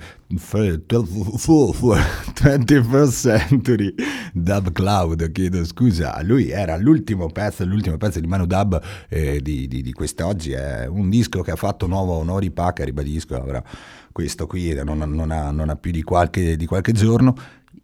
21st 2.33 3.11
Century 3.11 3.93
Dub 4.33 4.71
Cloud, 4.71 5.31
chiedo 5.31 5.65
scusa, 5.65 6.21
lui 6.23 6.49
era 6.49 6.77
l'ultimo 6.77 7.27
pezzo, 7.27 7.65
l'ultimo 7.65 7.97
pezzo 7.97 8.19
di 8.19 8.27
Manu 8.27 8.45
Dub 8.45 8.79
eh, 9.09 9.41
di, 9.41 9.67
di, 9.67 9.81
di 9.81 9.93
quest'oggi, 9.93 10.51
è 10.51 10.85
un 10.87 11.09
disco 11.09 11.41
che 11.41 11.51
ha 11.51 11.55
fatto 11.55 11.87
nuovo 11.87 12.21
Nori 12.23 12.51
Paca, 12.51 12.83
ribadisco, 12.83 13.35
avrà 13.35 13.63
questo 14.11 14.47
qui 14.47 14.73
non, 14.83 14.97
non, 14.97 15.29
ha, 15.29 15.51
non 15.51 15.69
ha 15.69 15.75
più 15.75 15.91
di 15.91 16.01
qualche, 16.01 16.57
di 16.57 16.65
qualche 16.65 16.91
giorno 16.91 17.35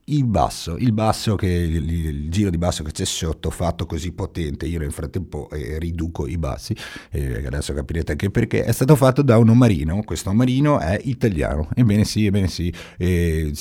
il 0.05 0.25
basso, 0.25 0.75
il 0.77 0.91
basso 0.91 1.35
che 1.35 1.47
il, 1.47 1.89
il, 1.89 2.29
giro 2.29 2.49
di 2.49 2.57
basso 2.57 2.83
che 2.83 2.91
c'è 2.91 3.05
sotto 3.05 3.49
fatto 3.49 3.85
così 3.85 4.11
potente, 4.11 4.65
io 4.65 4.79
nel 4.79 4.91
frattempo 4.91 5.49
eh, 5.49 5.79
riduco 5.79 6.27
i 6.27 6.37
bassi, 6.37 6.75
eh, 7.11 7.45
adesso 7.45 7.73
capirete 7.73 8.11
anche 8.11 8.29
perché, 8.29 8.65
è 8.65 8.71
stato 8.73 8.95
fatto 8.97 9.21
da 9.21 9.37
un 9.37 9.49
omarino, 9.49 10.01
questo 10.03 10.29
omarino 10.31 10.79
è 10.79 10.99
italiano, 11.03 11.69
ebbene 11.73 12.03
sì, 12.03 12.25
ebbene 12.25 12.47
sì, 12.49 12.73
eh, 12.97 13.53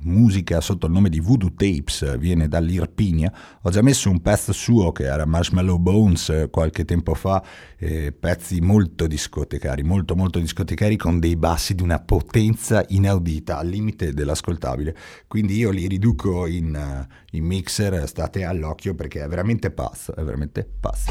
musica 0.00 0.60
sotto 0.60 0.86
il 0.86 0.92
nome 0.92 1.08
di 1.08 1.18
Voodoo 1.18 1.52
Tapes, 1.56 2.16
viene 2.18 2.46
dall'Irpinia, 2.46 3.32
ho 3.62 3.70
già 3.70 3.82
messo 3.82 4.08
un 4.08 4.20
pezzo 4.20 4.52
suo 4.52 4.92
che 4.92 5.04
era 5.04 5.26
Marshmallow 5.26 5.78
Bones 5.78 6.28
eh, 6.28 6.48
qualche 6.48 6.84
tempo 6.84 7.14
fa, 7.14 7.42
pezzi 7.78 8.60
molto 8.60 9.06
discotecari, 9.06 9.84
molto 9.84 10.16
molto 10.16 10.40
discotecari 10.40 10.96
con 10.96 11.20
dei 11.20 11.36
bassi 11.36 11.74
di 11.74 11.82
una 11.82 12.00
potenza 12.00 12.84
inaudita, 12.88 13.58
al 13.58 13.68
limite 13.68 14.12
dell'ascoltabile, 14.12 14.96
quindi 15.26 15.56
io 15.56 15.70
li 15.70 15.86
riduco 15.88 16.46
in, 16.46 16.74
uh, 16.74 17.36
in 17.36 17.44
mixer, 17.44 18.06
state 18.06 18.44
all'occhio 18.44 18.94
perché 18.94 19.22
è 19.22 19.28
veramente 19.28 19.70
pazzo, 19.70 20.14
è 20.14 20.22
veramente 20.22 20.68
pazzo. 20.80 21.10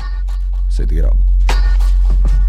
Senti 0.68 0.96
che 0.96 1.02
roba. 1.02 2.47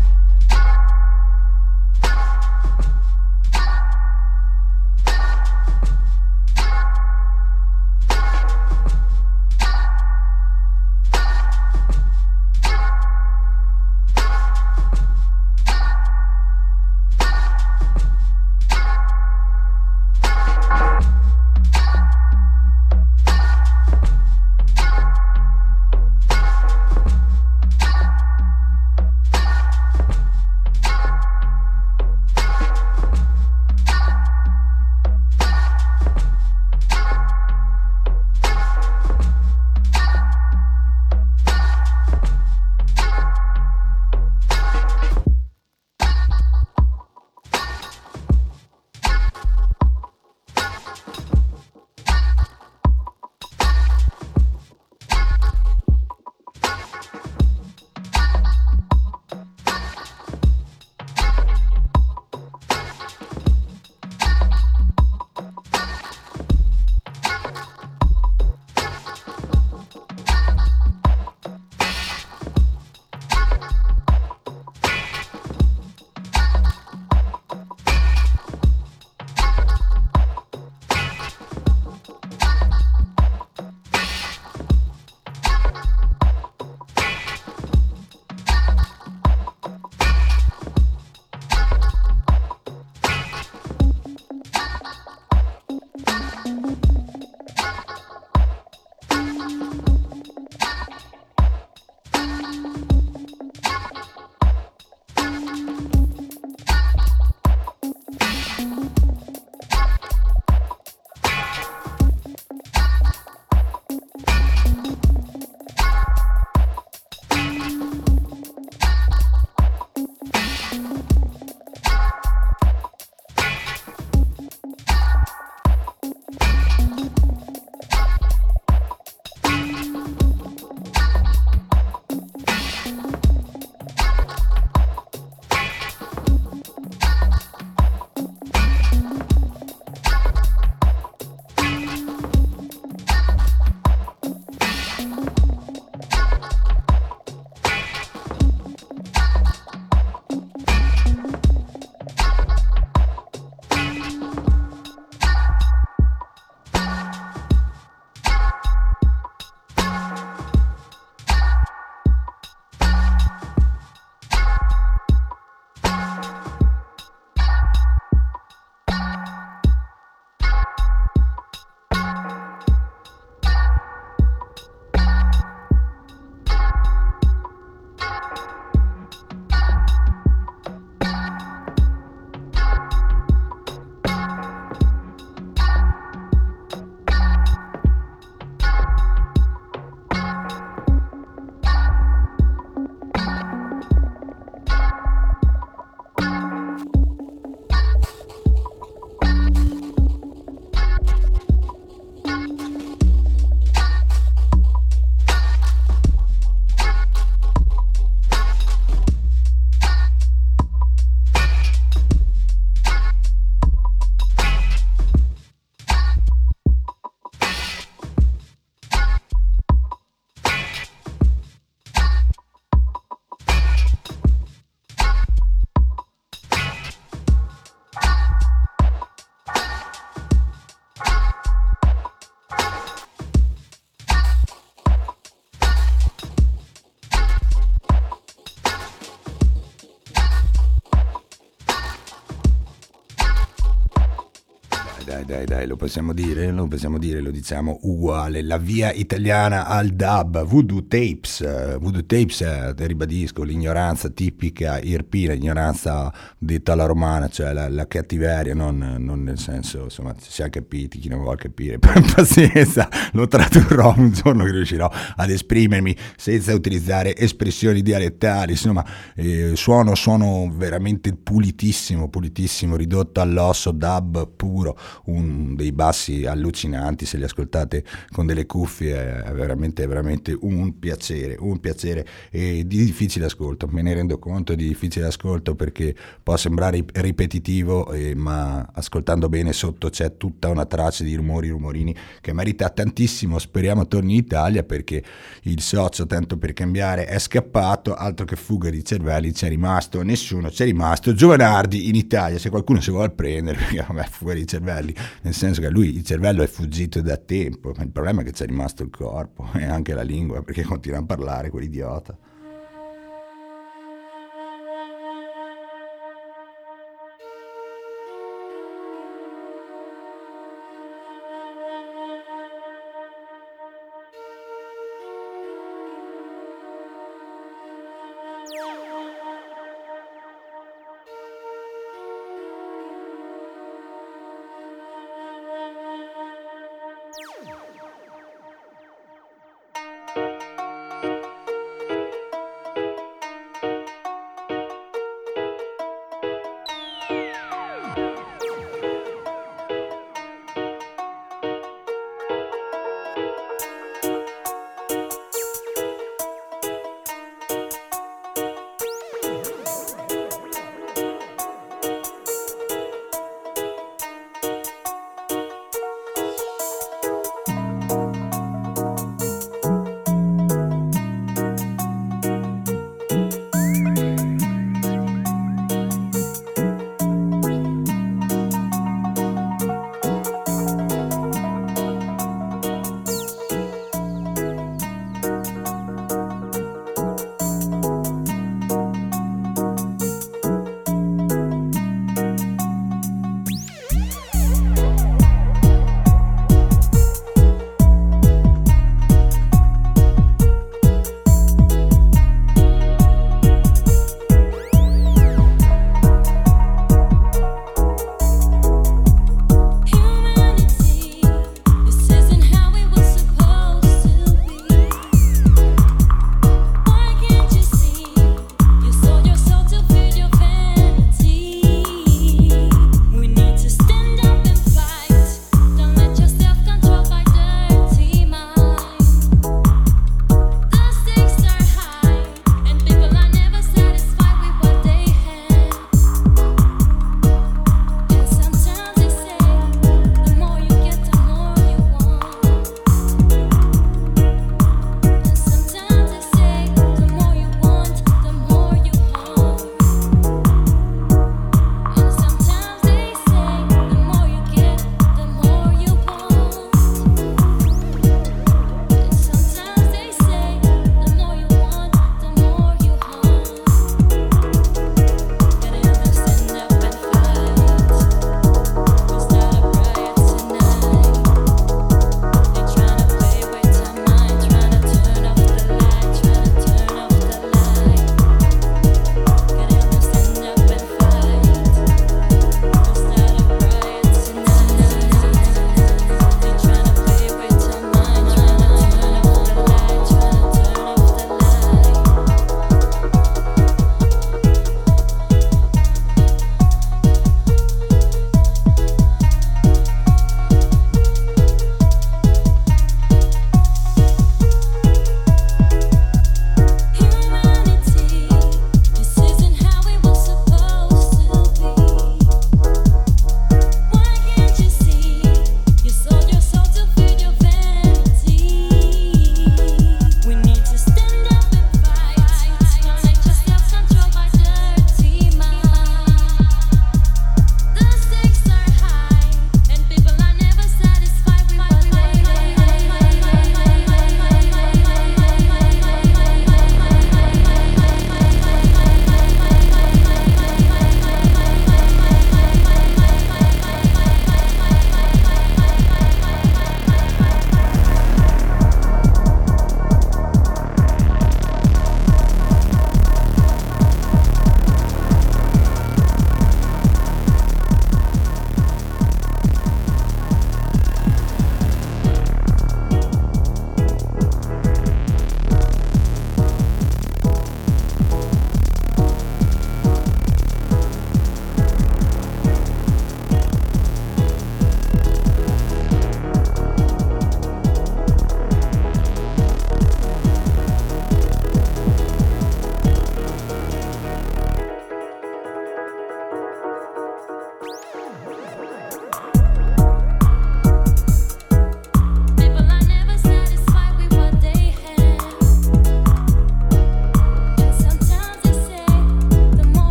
Dai, 245.59 245.67
lo 245.67 245.77
possiamo 245.77 246.13
dire, 246.13 246.51
lo 246.53 246.69
possiamo 246.69 246.99
dire, 246.99 247.21
lo 247.21 247.31
diciamo 247.31 247.81
uguale. 247.83 248.43
La 248.43 248.59
via 248.59 248.93
italiana 248.93 249.67
al 249.67 249.91
dub, 249.91 250.45
Voodoo 250.45 250.87
Tapes. 250.87 251.79
Voodoo 251.79 252.05
Tapes, 252.05 252.41
eh, 252.43 252.75
ribadisco, 252.77 253.43
l'ignoranza 253.43 254.09
tipica 254.09 254.79
irpina, 254.81 255.33
l'ignoranza 255.33 256.13
detta 256.39 256.73
alla 256.73 256.87
romana, 256.87 257.29
cioè 257.29 257.53
la, 257.53 257.69
la 257.69 257.87
cattiveria, 257.87 258.55
non, 258.55 258.97
non, 258.99 259.23
nel 259.23 259.39
senso, 259.39 259.85
insomma, 259.85 260.15
ci 260.15 260.31
siamo 260.31 260.51
capiti, 260.51 260.99
chi 260.99 261.09
non 261.09 261.21
vuole 261.21 261.39
capire, 261.39 261.79
pazienza, 262.15 262.89
lo 263.13 263.27
tradurrò 263.27 263.95
un 263.97 264.13
giorno 264.13 264.45
che 264.45 264.53
riuscirò 264.53 264.91
ad 265.17 265.31
esprimermi 265.31 265.97
senza 266.17 266.55
utilizzare 266.55 267.17
espressioni 267.17 267.83
dialettali, 267.83 268.53
insomma, 268.53 268.85
eh, 269.17 269.53
suono, 269.57 269.95
suono 269.95 270.51
veramente 270.55 271.13
pulitissimo, 271.15 272.09
pulitissimo, 272.09 272.77
ridotto 272.77 273.21
all'osso, 273.21 273.73
dub 273.73 274.29
puro 274.37 274.79
un 275.07 275.48
dei 275.55 275.73
bassi 275.73 276.25
allucinanti, 276.25 277.07
se 277.07 277.17
li 277.17 277.25
ascoltate 277.25 277.85
con 278.13 278.27
delle 278.27 278.47
cuffie 278.47 279.23
è 279.23 279.33
veramente, 279.33 279.87
veramente 279.87 280.37
un 280.41 280.79
piacere, 280.79 281.37
un 281.39 281.59
piacere 281.61 282.07
e 282.31 282.67
di 282.67 282.85
difficile 282.85 283.27
ascolto, 283.27 283.69
me 283.71 283.83
ne 283.83 283.95
rendo 283.95 284.19
conto 284.19 284.55
di 284.55 284.67
difficile 284.67 285.07
ascolto 285.07 285.55
perché 285.55 285.95
può 286.23 286.37
sembrare 286.37 286.85
ripetitivo, 286.93 287.93
eh, 287.93 288.15
ma 288.15 288.69
ascoltando 288.73 289.29
bene 289.29 289.53
sotto 289.53 289.91
c'è 289.91 290.17
tutta 290.17 290.49
una 290.49 290.67
traccia 290.67 291.05
di 291.05 291.15
rumori, 291.15 291.49
rumorini 291.49 291.95
che 292.21 292.33
merita 292.33 292.69
tantissimo, 292.69 293.39
speriamo 293.39 293.87
torni 293.87 294.13
in 294.13 294.19
Italia 294.19 294.63
perché 294.63 295.03
il 295.43 295.61
socio, 295.61 296.07
tanto 296.07 296.37
per 296.37 296.53
cambiare, 296.53 297.07
è 297.07 297.19
scappato, 297.19 297.95
altro 297.95 298.25
che 298.25 298.37
fuga 298.37 298.71
di 298.71 298.85
cervelli, 298.85 299.33
c'è 299.33 299.49
rimasto 299.49 300.03
nessuno, 300.03 300.49
c'è 300.49 300.65
rimasto 300.65 301.15
Giovanardi 301.15 301.89
in 301.89 301.95
Italia, 301.95 302.39
se 302.39 302.51
qualcuno 302.51 302.81
si 302.81 302.91
vuole 302.91 303.11
prendere, 303.11 303.59
perché 303.59 303.85
vabbè, 303.87 304.07
fuga 304.09 304.35
di 304.35 304.47
cervelli, 304.47 304.95
nel 305.23 305.35
senso 305.39 305.61
che 305.61 305.71
lui 305.71 305.97
il 305.97 306.05
cervello 306.05 306.43
è 306.43 306.47
fuggito 306.47 307.01
da 307.01 307.17
tempo, 307.17 307.73
ma 307.77 307.83
il 307.83 307.91
problema 307.91 308.21
è 308.21 308.25
che 308.25 308.33
c'è 308.33 308.47
rimasto 308.47 308.83
il 308.83 308.91
corpo 308.91 309.49
e 309.57 309.65
anche 309.65 309.95
la 309.95 310.03
lingua 310.03 310.43
perché 310.43 310.63
continua 310.63 310.99
a 310.99 311.05
parlare 311.05 311.51
quell'idiota. 311.51 312.17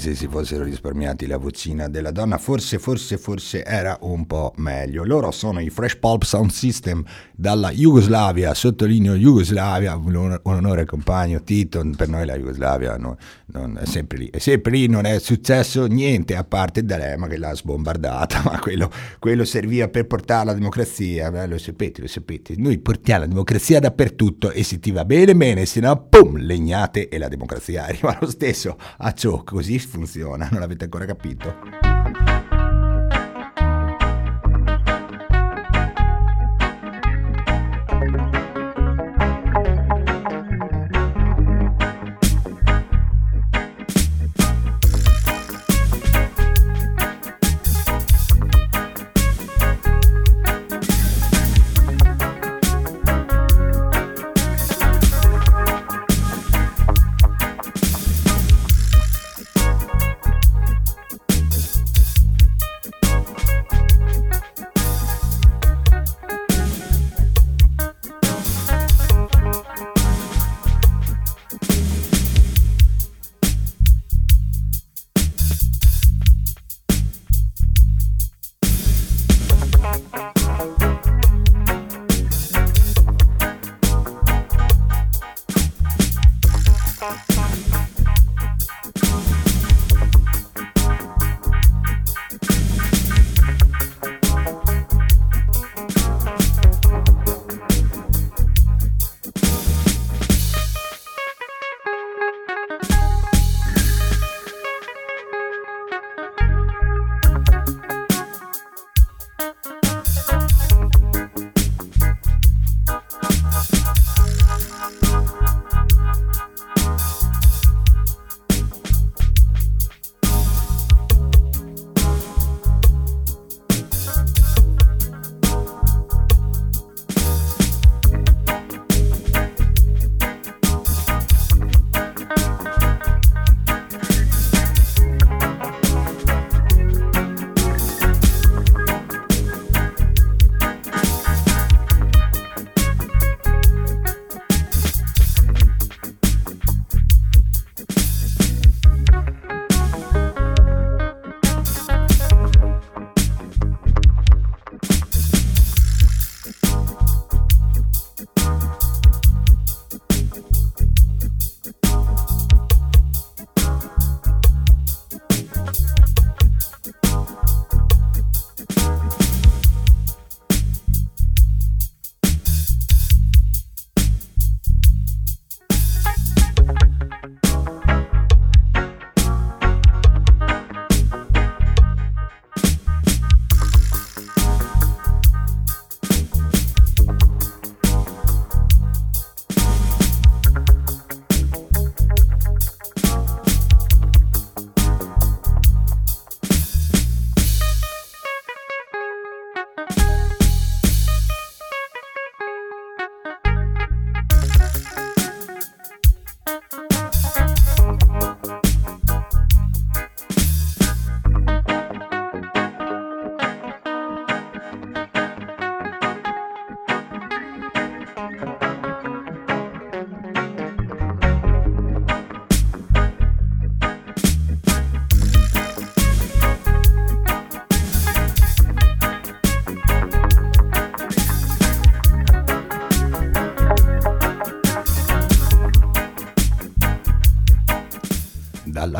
Se 0.00 0.14
si 0.14 0.26
fossero 0.26 0.64
risparmiati 0.64 1.26
la 1.26 1.36
vocina 1.36 1.88
della 1.88 2.10
donna, 2.10 2.38
forse, 2.38 2.78
forse, 2.78 3.18
forse 3.18 3.64
era 3.64 3.98
un 4.00 4.26
po' 4.26 4.52
meglio. 4.56 5.04
Loro 5.04 5.30
sono 5.30 5.60
i 5.60 5.70
Fresh 5.70 5.96
Pulp 5.98 6.22
Sound 6.22 6.50
System 6.50 7.04
dalla 7.40 7.70
Jugoslavia, 7.70 8.52
sottolineo 8.52 9.14
Jugoslavia, 9.14 9.96
un 9.96 10.38
onore 10.42 10.84
compagno 10.84 11.42
Tito, 11.42 11.82
per 11.96 12.06
noi 12.06 12.26
la 12.26 12.36
Jugoslavia 12.36 12.98
no, 12.98 13.16
non 13.46 13.78
è 13.80 13.86
sempre 13.86 14.18
lì, 14.18 14.28
è 14.30 14.36
sempre 14.36 14.72
lì, 14.72 14.86
non 14.86 15.06
è 15.06 15.18
successo 15.18 15.86
niente 15.86 16.36
a 16.36 16.44
parte 16.44 16.84
D'Alema 16.84 17.28
che 17.28 17.38
l'ha 17.38 17.54
sbombardata, 17.54 18.42
ma 18.44 18.58
quello, 18.58 18.90
quello 19.18 19.46
serviva 19.46 19.88
per 19.88 20.06
portare 20.06 20.44
la 20.44 20.52
democrazia, 20.52 21.30
Beh, 21.30 21.46
lo 21.46 21.56
sapete, 21.56 22.02
lo 22.02 22.08
sapete, 22.08 22.54
noi 22.58 22.76
portiamo 22.78 23.20
la 23.20 23.26
democrazia 23.26 23.80
dappertutto 23.80 24.50
e 24.50 24.62
se 24.62 24.78
ti 24.78 24.90
va 24.90 25.06
bene 25.06 25.34
bene, 25.34 25.64
se 25.64 25.80
no 25.80 26.08
pum, 26.10 26.36
legnate 26.36 27.08
e 27.08 27.16
la 27.16 27.28
democrazia 27.28 27.86
arriva 27.88 28.18
lo 28.20 28.28
stesso 28.28 28.76
a 28.98 29.14
ciò, 29.14 29.42
così 29.44 29.78
funziona, 29.78 30.46
non 30.50 30.60
l'avete 30.60 30.84
ancora 30.84 31.06
capito? 31.06 31.99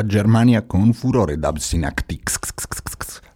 Dalla 0.00 0.06
Germania 0.06 0.62
con 0.62 0.92
furore 0.92 1.38
Dabsinactix. 1.38 2.38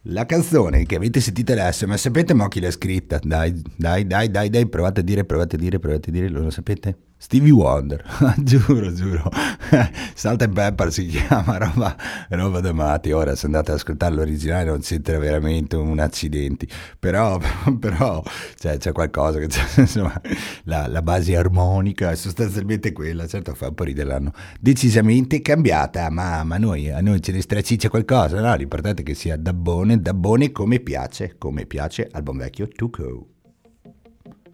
La 0.09 0.27
canzone 0.27 0.85
che 0.85 0.97
avete 0.97 1.21
sentito 1.21 1.53
adesso, 1.53 1.87
ma 1.87 1.97
sapete 1.97 2.35
mo 2.35 2.49
chi 2.49 2.61
l'ha 2.61 2.71
scritta? 2.71 3.19
Dai, 3.23 3.55
dai, 3.77 4.07
dai, 4.07 4.31
dai, 4.31 4.51
dai, 4.51 4.69
provate 4.69 5.01
a 5.01 5.03
dire, 5.03 5.25
provate 5.25 5.57
a 5.57 5.59
dire, 5.59 5.79
provate 5.79 6.11
a 6.11 6.13
dire, 6.13 6.29
lo 6.29 6.51
sapete? 6.51 6.97
Stevie 7.17 7.53
Wonder, 7.53 8.05
giuro, 8.43 8.93
giuro, 8.93 9.31
Salt 10.15 10.43
and 10.43 10.53
Pepper 10.53 10.93
si 10.93 11.07
chiama, 11.07 11.57
roba, 11.59 11.97
roba 12.29 12.61
da 12.61 12.73
matti, 12.73 13.13
ora 13.13 13.35
se 13.35 13.47
andate 13.47 13.71
ad 13.71 13.79
ascoltare 13.79 14.15
l'originale 14.15 14.65
non 14.65 14.83
siete 14.83 15.17
veramente 15.17 15.77
un 15.77 15.99
accidenti, 16.01 16.69
però, 16.99 17.41
però 17.81 18.23
cioè, 18.59 18.77
c'è 18.77 18.93
qualcosa, 18.93 19.39
che 19.39 19.47
c'è, 19.47 19.81
insomma, 19.81 20.21
la, 20.65 20.87
la, 20.87 21.01
base 21.01 21.35
armonica 21.35 22.11
è 22.11 22.17
sostanzialmente 22.17 22.93
quella, 22.93 23.27
certo 23.27 23.55
fa 23.55 23.69
un 23.69 23.75
po' 23.75 23.85
ridere, 23.85 24.09
l'hanno 24.09 24.33
decisamente 24.61 25.41
cambiata, 25.41 26.11
ma, 26.11 26.45
ma 26.45 26.59
noi, 26.59 26.91
a 26.91 27.01
noi 27.01 27.23
ce 27.23 27.33
ne 27.33 27.41
straciccia 27.41 27.89
qualcosa, 27.89 28.41
no? 28.41 28.55
l'importante 28.55 29.01
è 29.01 29.05
che 29.05 29.15
sia 29.15 29.37
dabbone, 29.37 30.01
dabbone 30.01 30.53
come 30.53 30.81
piace, 30.81 31.37
come 31.39 31.65
piace 31.65 32.07
al 32.11 32.23
buon 32.23 32.37
vecchio 32.37 32.69
Tuco. 32.69 33.29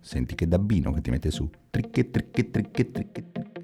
Senti 0.01 0.35
che 0.35 0.47
dabbino 0.47 0.93
che 0.93 1.01
ti 1.01 1.11
mette 1.11 1.31
su. 1.31 1.49
त्रिक्के 1.75 2.03
त्रिक्के 2.03 2.43
त्रिक्के 2.43 2.83
त्रिक्के 2.83 3.60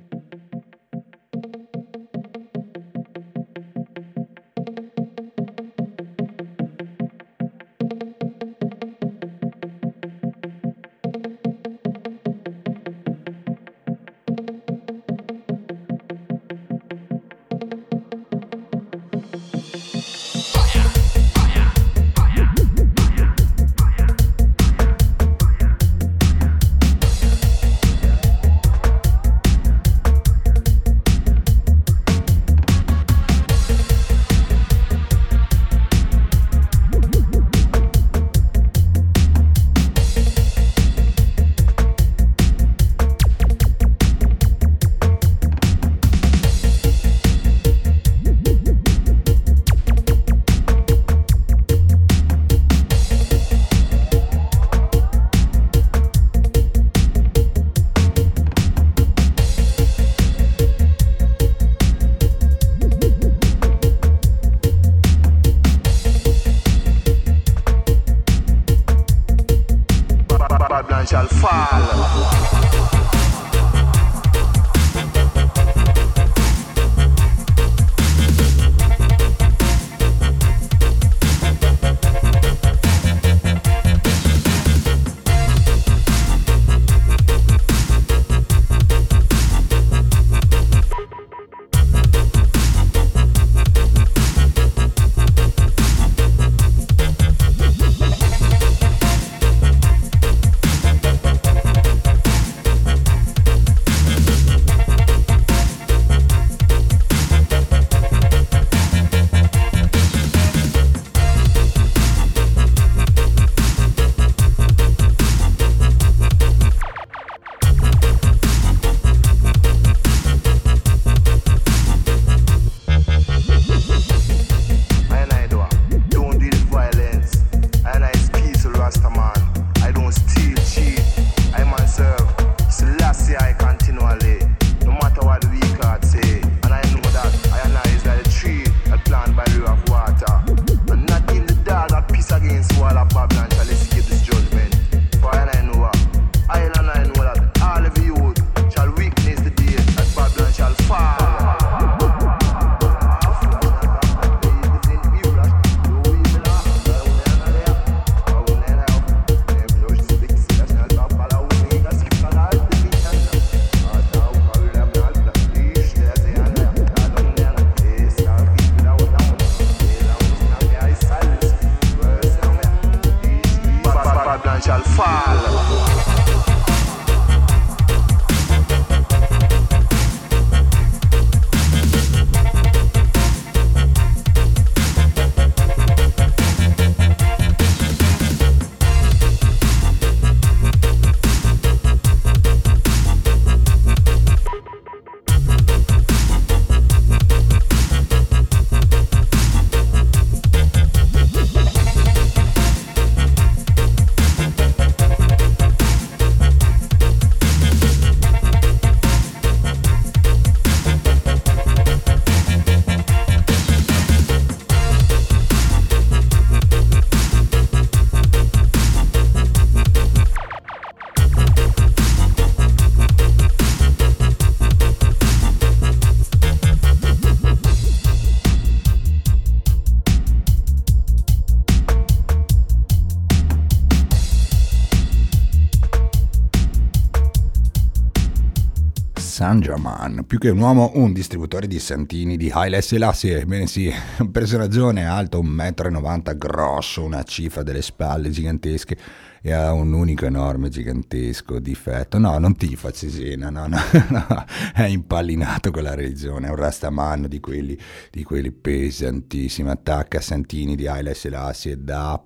Sanjaman, 239.57 240.25
più 240.27 240.39
che 240.39 240.51
un 240.51 240.59
uomo, 240.59 240.91
un 240.95 241.13
distributore 241.15 241.67
di 241.67 241.79
santini 241.79 242.37
di 242.37 242.51
Haile 242.51 242.83
Selassie, 242.83 243.41
ebbene 243.41 243.67
sì, 243.67 243.91
un 244.19 244.31
personaggione 244.31 245.07
alto 245.07 245.43
1,90 245.43 246.35
m, 246.35 246.37
grosso, 246.37 247.03
una 247.03 247.23
cifra 247.23 247.63
delle 247.63 247.81
spalle 247.81 248.29
gigantesche 248.29 248.99
e 249.41 249.53
ha 249.53 249.73
un 249.73 249.95
unico 249.95 250.27
enorme 250.27 250.69
gigantesco 250.69 251.59
difetto. 251.59 252.19
No, 252.19 252.37
non 252.39 252.55
tifa 252.57 252.91
Cesena, 252.91 253.49
no, 253.49 253.67
no, 253.67 253.79
no, 254.11 254.45
è 254.75 254.85
impallinato 254.85 255.71
con 255.71 255.85
la 255.85 255.95
religione, 255.95 256.49
è 256.49 256.51
un 256.51 256.57
rastamanno 256.57 257.27
di 257.27 257.41
quelli, 257.41 257.79
di 258.11 258.25
quelli 258.25 258.53
pesantissimi, 258.53 259.71
attacca 259.71 260.21
Santini 260.21 260.77
di 260.77 260.87
Haile 260.87 261.15
Selassie 261.15 261.83
da 261.83 262.23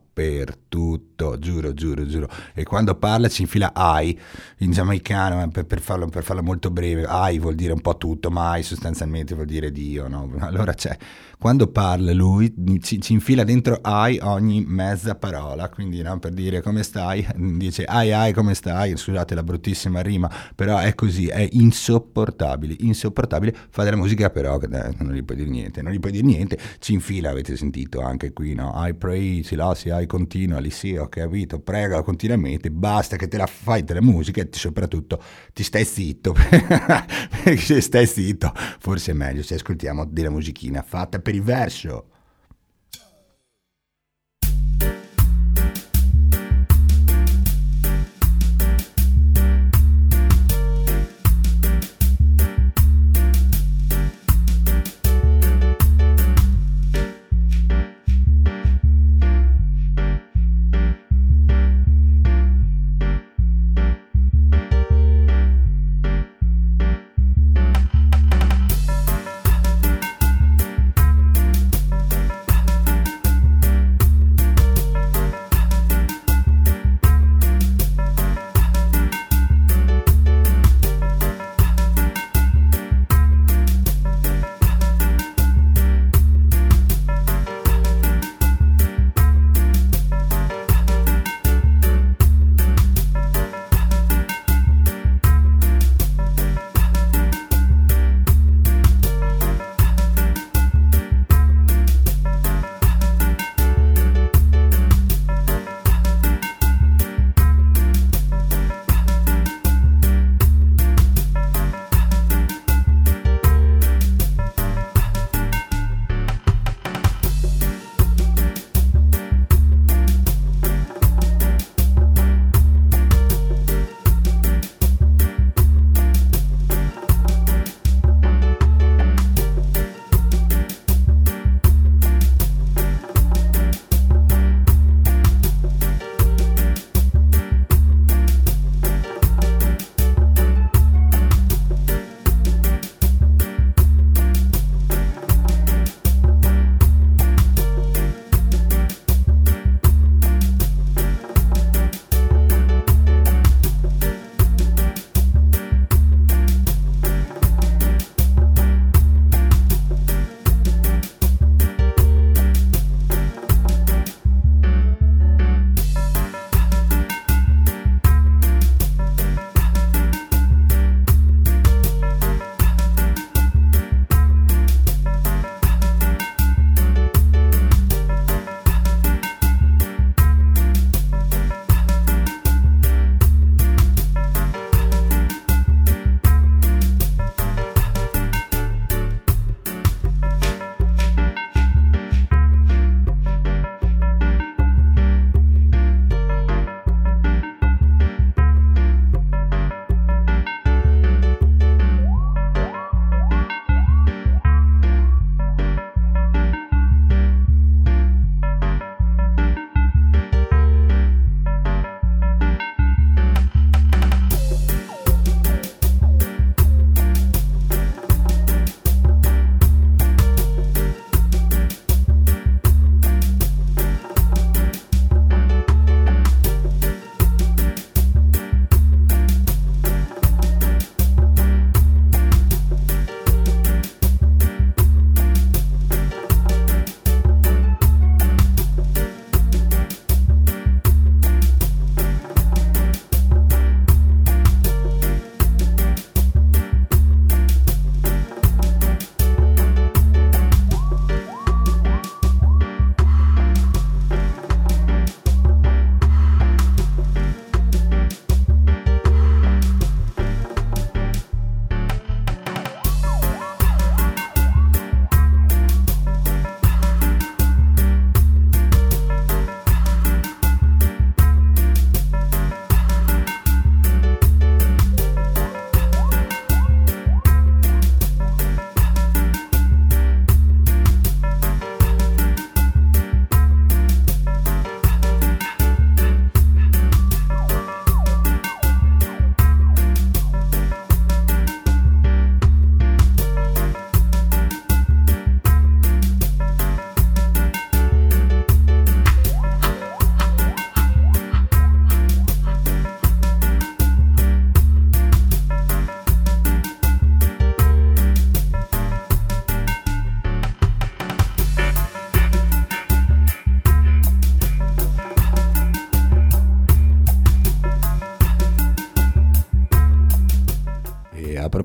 tutto, 0.68 1.39
giuro, 1.39 1.73
giuro, 1.75 2.07
giuro. 2.07 2.29
E 2.55 2.64
quando 2.64 2.95
parla 2.95 3.29
ci 3.29 3.43
infila 3.43 3.73
ai 3.75 4.18
in 4.59 4.71
giamaicano, 4.71 5.49
per, 5.49 5.66
per, 5.66 5.81
farlo, 5.81 6.07
per 6.07 6.23
farlo 6.23 6.43
molto 6.43 6.71
breve, 6.71 7.05
ai 7.05 7.39
vuol 7.39 7.55
dire 7.55 7.73
un 7.73 7.81
po' 7.81 7.97
tutto, 7.97 8.31
ma 8.31 8.51
ai 8.51 8.62
sostanzialmente 8.62 9.35
vuol 9.35 9.47
dire 9.47 9.71
Dio, 9.71 10.09
no? 10.09 10.31
Allora 10.41 10.75
c'è, 10.75 10.97
quando 11.41 11.68
parla 11.68 12.12
lui 12.12 12.55
ci, 12.82 13.01
ci 13.01 13.14
infila 13.14 13.45
dentro 13.45 13.78
ai 13.80 14.18
ogni 14.22 14.62
mezza 14.66 15.14
parola, 15.14 15.70
quindi 15.70 16.03
no? 16.03 16.18
per 16.18 16.32
dire 16.32 16.61
come 16.61 16.82
stai, 16.82 17.26
dice 17.34 17.84
ai 17.84 18.12
ai 18.12 18.34
come 18.34 18.53
stai, 18.53 18.95
scusate 18.95 19.34
la 19.34 19.43
bruttissima 19.43 20.03
rima, 20.03 20.30
però 20.55 20.76
è 20.76 20.95
così, 20.95 21.28
è 21.28 21.49
insopportabile, 21.53 22.76
insopportabile, 22.80 23.57
fa 23.70 23.84
della 23.84 23.97
musica 23.97 24.28
però 24.28 24.61
eh, 24.61 24.95
non 24.99 25.14
gli 25.14 25.24
puoi 25.24 25.38
dire 25.38 25.49
niente, 25.49 25.80
non 25.80 25.93
gli 25.93 25.99
puoi 25.99 26.12
dire 26.12 26.26
niente, 26.26 26.59
ci 26.78 26.93
infila, 26.93 27.30
avete 27.30 27.57
sentito 27.57 28.03
anche 28.03 28.34
qui, 28.34 28.53
no? 28.53 28.74
I 28.76 28.93
pray, 28.93 29.43
Silasi, 29.43 29.88
I 29.91 30.05
continua, 30.05 30.59
lì 30.59 30.70
sì, 30.70 30.95
ho 30.95 31.09
capito, 31.09 31.59
prega 31.59 32.03
continuamente, 32.03 32.70
basta 32.70 33.16
che 33.16 33.28
te 33.28 33.38
la 33.38 33.47
fai 33.47 33.82
della 33.82 34.03
musica 34.03 34.43
e 34.43 34.49
soprattutto 34.51 35.22
ti 35.55 35.62
stai 35.62 35.86
zitto, 35.86 36.34
se 37.57 37.80
stai 37.80 38.07
zitto 38.07 38.53
forse 38.78 39.12
è 39.12 39.14
meglio 39.14 39.43
se 39.43 39.55
ascoltiamo 39.55 40.05
della 40.05 40.30
musichina 40.30 40.82
fatta 40.82 41.18
per 41.18 41.30
il 41.31 41.43
verso. 41.43 42.10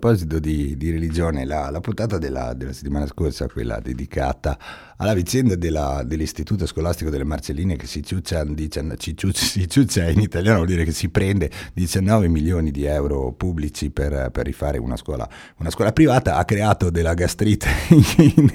Proposito 0.06 0.38
di, 0.38 0.78
di 0.78 0.92
religione, 0.92 1.46
la, 1.46 1.72
la 1.72 1.80
puntata 1.80 2.20
della, 2.20 2.54
della, 2.54 2.74
settimana 2.74 3.08
scorsa, 3.08 3.48
quella 3.48 3.80
dedicata 3.80 4.56
alla 4.98 5.16
vicenda 5.16 5.56
della, 5.56 6.04
dell'istituto 6.06 6.68
scolastico 6.68 7.10
delle 7.10 7.24
Marcelline 7.24 7.76
che 7.76 7.88
si 7.88 8.04
ciuccia, 8.04 8.44
dice, 8.46 8.86
si 8.98 9.68
ciuccia 9.68 10.08
in 10.08 10.20
italiano 10.20 10.58
vuol 10.58 10.68
dire 10.68 10.84
che 10.86 10.92
si 10.92 11.10
prende 11.10 11.50
19 11.74 12.28
milioni 12.28 12.70
di 12.70 12.86
euro 12.86 13.34
pubblici 13.34 13.90
per, 13.90 14.30
per 14.32 14.46
rifare 14.46 14.78
una 14.78 14.96
scuola, 14.96 15.28
una 15.58 15.72
scuola, 15.72 15.92
privata, 15.92 16.36
ha 16.36 16.46
creato 16.46 16.92
della 16.92 17.16
gastrite 17.16 17.68
in, 17.90 18.52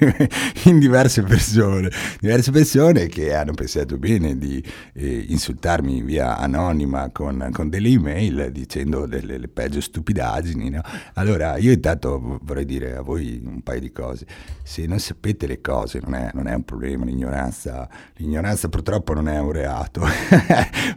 in, 0.65 0.79
diverse 0.79 1.23
persone, 1.23 1.91
diverse 2.21 2.53
persone 2.53 3.09
che 3.09 3.35
hanno 3.35 3.55
pensato 3.55 3.99
bene 3.99 4.39
di 4.39 4.65
eh, 4.95 5.25
insultarmi 5.29 6.01
via 6.03 6.39
anonima 6.39 7.11
con, 7.11 7.51
con 7.53 7.69
delle 7.69 7.89
email 7.89 8.51
dicendo 8.53 9.07
delle 9.07 9.49
peggio 9.49 9.81
stupidaggini. 9.81 10.71
No? 10.71 10.81
Allora 11.15 11.40
io 11.59 11.73
intanto 11.73 12.39
vorrei 12.43 12.65
dire 12.65 12.97
a 12.97 13.03
voi 13.03 13.41
un 13.45 13.63
paio 13.63 13.81
di 13.81 13.93
cose, 13.93 14.27
se 14.63 14.87
non 14.87 14.99
sapete 14.99 15.47
le 15.47 15.61
cose 15.61 16.01
non 16.03 16.15
è 16.15 16.31
non 16.35 16.47
è 16.47 16.55
un 16.55 16.65
problema, 16.65 17.05
l'ignoranza, 17.05 17.89
l'ignoranza 18.17 18.69
purtroppo 18.69 19.13
non 19.15 19.29
è 19.29 19.39
un 19.39 19.53
reato. 19.53 20.03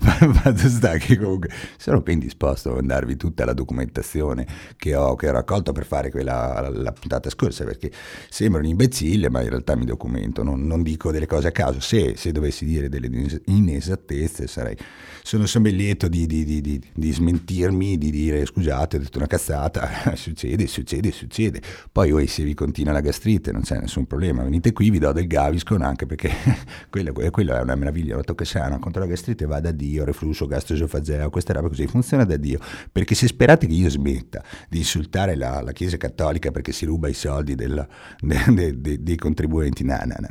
Fatto 0.04 0.70
sta 0.70 0.98
che 0.98 1.18
comunque 1.18 1.50
sono 1.78 2.02
ben 2.02 2.20
disposto 2.20 2.78
a 2.78 2.82
darvi 2.82 3.16
tutta 3.16 3.46
la 3.46 3.54
documentazione 3.54 4.46
che 4.78 4.96
ho, 4.96 5.16
che 5.16 5.30
ho 5.30 5.32
raccolto 5.32 5.72
per 5.72 5.86
fare 5.86 6.10
quella, 6.12 6.70
la 6.72 6.92
puntata 6.92 7.30
scorsa, 7.30 7.64
perché 7.64 7.92
sembra 8.30 8.60
un 8.60 8.68
imbecille, 8.68 9.30
ma 9.30 9.42
in 9.42 9.50
realtà 9.50 9.76
mi 9.76 9.86
documento, 9.86 10.44
non, 10.44 10.66
non 10.66 10.84
dico 10.84 11.12
delle 11.12 11.28
cose 11.28 11.48
a 11.48 11.52
caso. 11.52 11.80
Se, 11.80 12.16
se, 12.16 12.32
dovessi 12.32 12.66
dire 12.66 12.90
delle 12.90 13.10
inesattezze 13.46 14.48
sarei, 14.48 14.78
sono, 15.24 15.46
ben 15.62 15.76
lieto 15.76 16.10
di, 16.10 16.28
di, 16.28 16.44
di, 16.44 16.82
di, 16.94 17.12
smentirmi, 17.12 17.98
di 17.98 18.12
dire 18.12 18.46
scusate, 18.46 18.98
ho 18.98 19.00
detto 19.00 19.18
una 19.18 19.28
cazzata, 19.28 19.90
succede, 20.16 20.68
succede, 20.68 21.12
succede. 21.12 21.62
Poi 21.92 22.12
voi 22.12 22.28
se 22.28 22.44
vi 22.44 22.54
continua 22.54 22.92
la 22.92 23.00
gastrite 23.00 23.52
non 23.54 23.62
c'è 23.62 23.80
nessun 23.80 24.06
problema, 24.06 24.44
venite 24.44 24.74
qui, 24.74 24.90
vi 24.90 25.00
do 25.00 25.14
del 25.14 25.26
Gaviscon 25.28 25.82
anche 25.82 26.06
perché 26.06 26.30
quello, 26.92 27.14
quello, 27.32 27.56
è 27.56 27.62
una 27.62 27.76
meraviglia, 27.76 28.18
la 28.18 28.24
tocca 28.24 28.44
sana 28.44 28.78
contro 28.80 29.02
la 29.02 29.08
gastrite 29.08 29.46
va 29.46 29.62
da 29.62 29.72
Dio, 29.72 30.04
reflusso 30.04 30.46
gastroesofageo, 30.46 31.30
queste 31.30 31.54
robe 31.54 31.70
così, 31.70 31.88
funziona 31.88 32.26
da 32.26 32.36
Dio, 32.36 32.60
perché 32.92 33.16
se 33.16 33.28
sperate 33.28 33.66
che 33.66 33.74
io 33.74 33.90
smetta 33.90 34.44
di 34.68 34.80
insultare 34.80 35.36
la, 35.36 35.62
la 35.62 35.72
Chiesa 35.72 35.96
Cattolica 35.96 36.52
perché 36.52 36.74
si 36.74 36.86
ruba 36.86 37.08
i 37.08 37.14
soldi 37.14 37.56
della, 37.56 37.88
de, 38.20 38.44
de, 38.50 38.82
de, 38.82 39.02
dei 39.02 39.16
contribuenti, 39.16 39.86
no, 39.86 39.98
no, 40.06 40.16
no. 40.20 40.28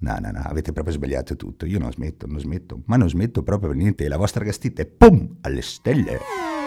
No, 0.00 0.16
no, 0.18 0.30
no, 0.30 0.40
avete 0.40 0.72
proprio 0.72 0.94
sbagliato 0.94 1.36
tutto. 1.36 1.66
Io 1.66 1.78
non 1.78 1.92
smetto, 1.92 2.26
non 2.26 2.40
smetto, 2.40 2.82
ma 2.86 2.96
non 2.96 3.08
smetto 3.08 3.42
proprio 3.42 3.68
per 3.68 3.78
niente. 3.78 4.08
La 4.08 4.16
vostra 4.16 4.44
gastrite, 4.44 4.86
pum, 4.86 5.38
alle 5.42 5.62
stelle. 5.62 6.59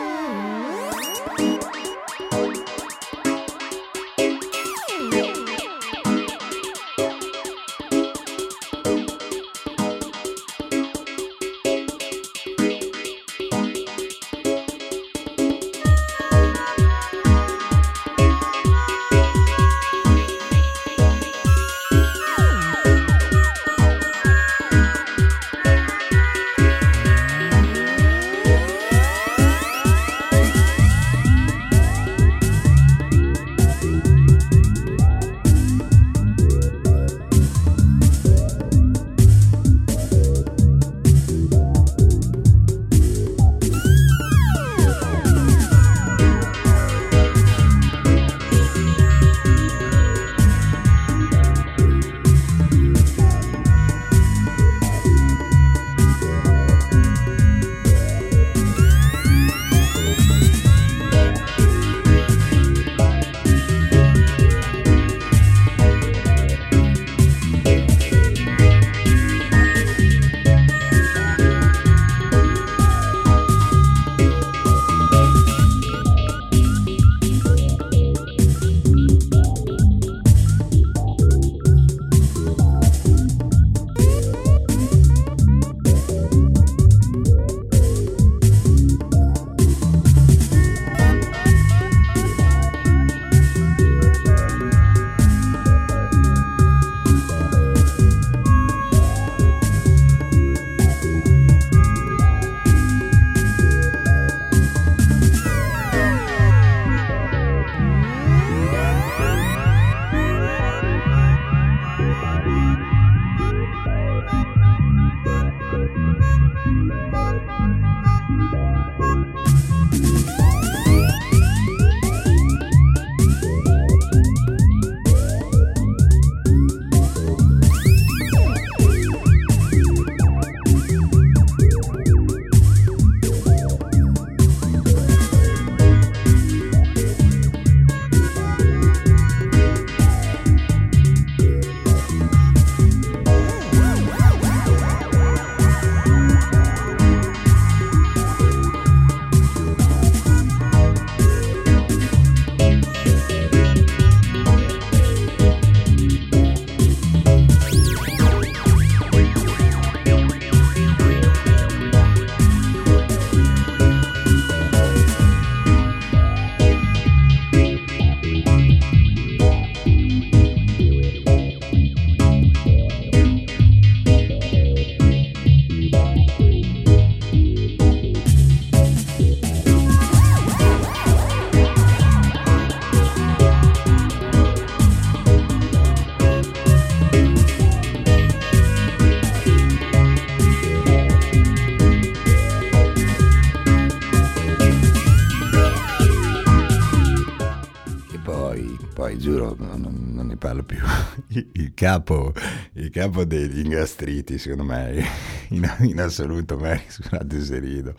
Capo, 201.84 202.31
il 202.76 202.89
capo 202.89 203.26
degli 203.26 203.60
ingastriti, 203.60 204.38
secondo 204.38 204.64
me, 204.64 205.05
in, 205.49 205.69
in 205.81 205.99
assoluto 205.99 206.55
merita, 206.55 206.89
scusate 206.89 207.41
se 207.41 207.60
rido, 207.60 207.93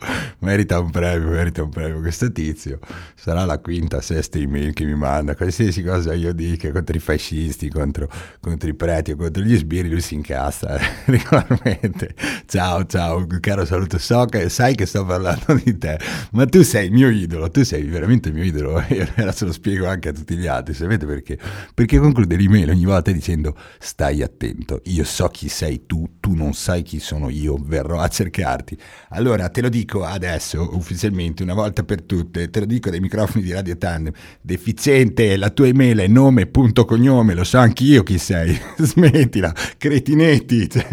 merita 0.45 0.79
un 0.79 0.91
premio, 0.91 1.29
merita 1.29 1.63
un 1.63 1.69
premio. 1.69 1.99
Questo 1.99 2.31
tizio 2.31 2.79
sarà 3.15 3.43
la 3.45 3.57
quinta, 3.57 3.99
sesta 3.99 4.37
email 4.37 4.73
che 4.73 4.85
mi 4.85 4.93
manda, 4.93 5.35
qualsiasi 5.35 5.83
cosa 5.83 6.13
io 6.13 6.33
dica 6.33 6.71
contro 6.71 6.95
i 6.95 6.99
fascisti, 6.99 7.67
contro, 7.69 8.07
contro 8.39 8.69
i 8.69 8.75
preti 8.75 9.11
o 9.11 9.15
contro 9.15 9.41
gli 9.41 9.57
sbirri, 9.57 9.89
lui 9.89 10.01
si 10.01 10.13
incassa 10.13 10.77
regolarmente. 11.05 12.13
Ciao, 12.45 12.85
ciao, 12.85 13.25
caro 13.39 13.65
saluto, 13.65 13.97
so 13.97 14.25
che 14.25 14.47
sai 14.49 14.75
che 14.75 14.85
sto 14.85 15.03
parlando 15.03 15.59
di 15.63 15.75
te, 15.77 15.99
ma 16.33 16.45
tu 16.45 16.61
sei 16.61 16.85
il 16.85 16.91
mio 16.91 17.09
idolo, 17.09 17.49
tu 17.49 17.63
sei 17.63 17.83
veramente 17.83 18.29
il 18.29 18.35
mio 18.35 18.43
idolo. 18.43 18.83
Io 18.93 19.07
adesso 19.15 19.45
lo 19.45 19.51
spiego 19.51 19.87
anche 19.87 20.09
a 20.09 20.13
tutti 20.13 20.35
gli 20.35 20.45
altri, 20.45 20.75
sapete 20.75 21.07
perché? 21.07 21.39
Perché 21.73 21.97
conclude 21.97 22.35
l'email 22.35 22.69
ogni 22.69 22.85
volta 22.85 23.11
dicendo 23.11 23.57
stai 23.79 24.21
attento, 24.21 24.81
io 24.85 25.03
so 25.03 25.27
chi 25.29 25.49
sei 25.49 25.85
tu, 25.87 26.17
tu 26.19 26.35
non 26.35 26.53
sai 26.53 26.83
chi 26.83 26.99
sono 26.99 27.29
io, 27.29 27.57
verrò 27.59 27.99
a 27.99 28.07
cercarti. 28.07 28.77
Allora 29.09 29.49
te 29.49 29.61
lo 29.61 29.69
dico 29.69 30.03
adesso 30.03 30.34
ufficialmente, 30.71 31.43
una 31.43 31.53
volta 31.53 31.83
per 31.83 32.01
tutte, 32.01 32.49
te 32.49 32.59
lo 32.59 32.65
dico 32.65 32.89
dai 32.89 32.99
microfoni 32.99 33.43
di 33.43 33.51
Radio 33.51 33.77
Tandem, 33.77 34.13
deficiente, 34.41 35.37
la 35.37 35.49
tua 35.49 35.67
email 35.67 35.99
è 35.99 36.07
nome, 36.07 36.45
punto, 36.45 36.85
cognome, 36.85 37.33
lo 37.33 37.43
so 37.43 37.57
anch'io 37.57 38.03
chi 38.03 38.17
sei, 38.17 38.57
smettila, 38.77 39.53
cretinetti, 39.77 40.67
cioè, 40.69 40.87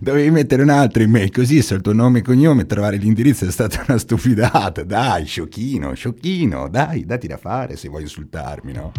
dovevi 0.00 0.30
mettere 0.30 0.62
un'altra 0.62 1.02
email, 1.02 1.30
così 1.30 1.62
se 1.62 1.74
il 1.74 1.80
tuo 1.80 1.92
nome 1.92 2.20
e 2.20 2.22
cognome, 2.22 2.66
trovare 2.66 2.96
l'indirizzo 2.96 3.46
è 3.46 3.50
stata 3.50 3.84
una 3.86 3.98
stupidata, 3.98 4.82
dai, 4.82 5.24
sciocchino, 5.24 5.94
sciocchino, 5.94 6.68
dai, 6.68 7.04
dati 7.04 7.26
da 7.26 7.36
fare 7.36 7.76
se 7.76 7.88
vuoi 7.88 8.02
insultarmi, 8.02 8.72
no? 8.72 8.92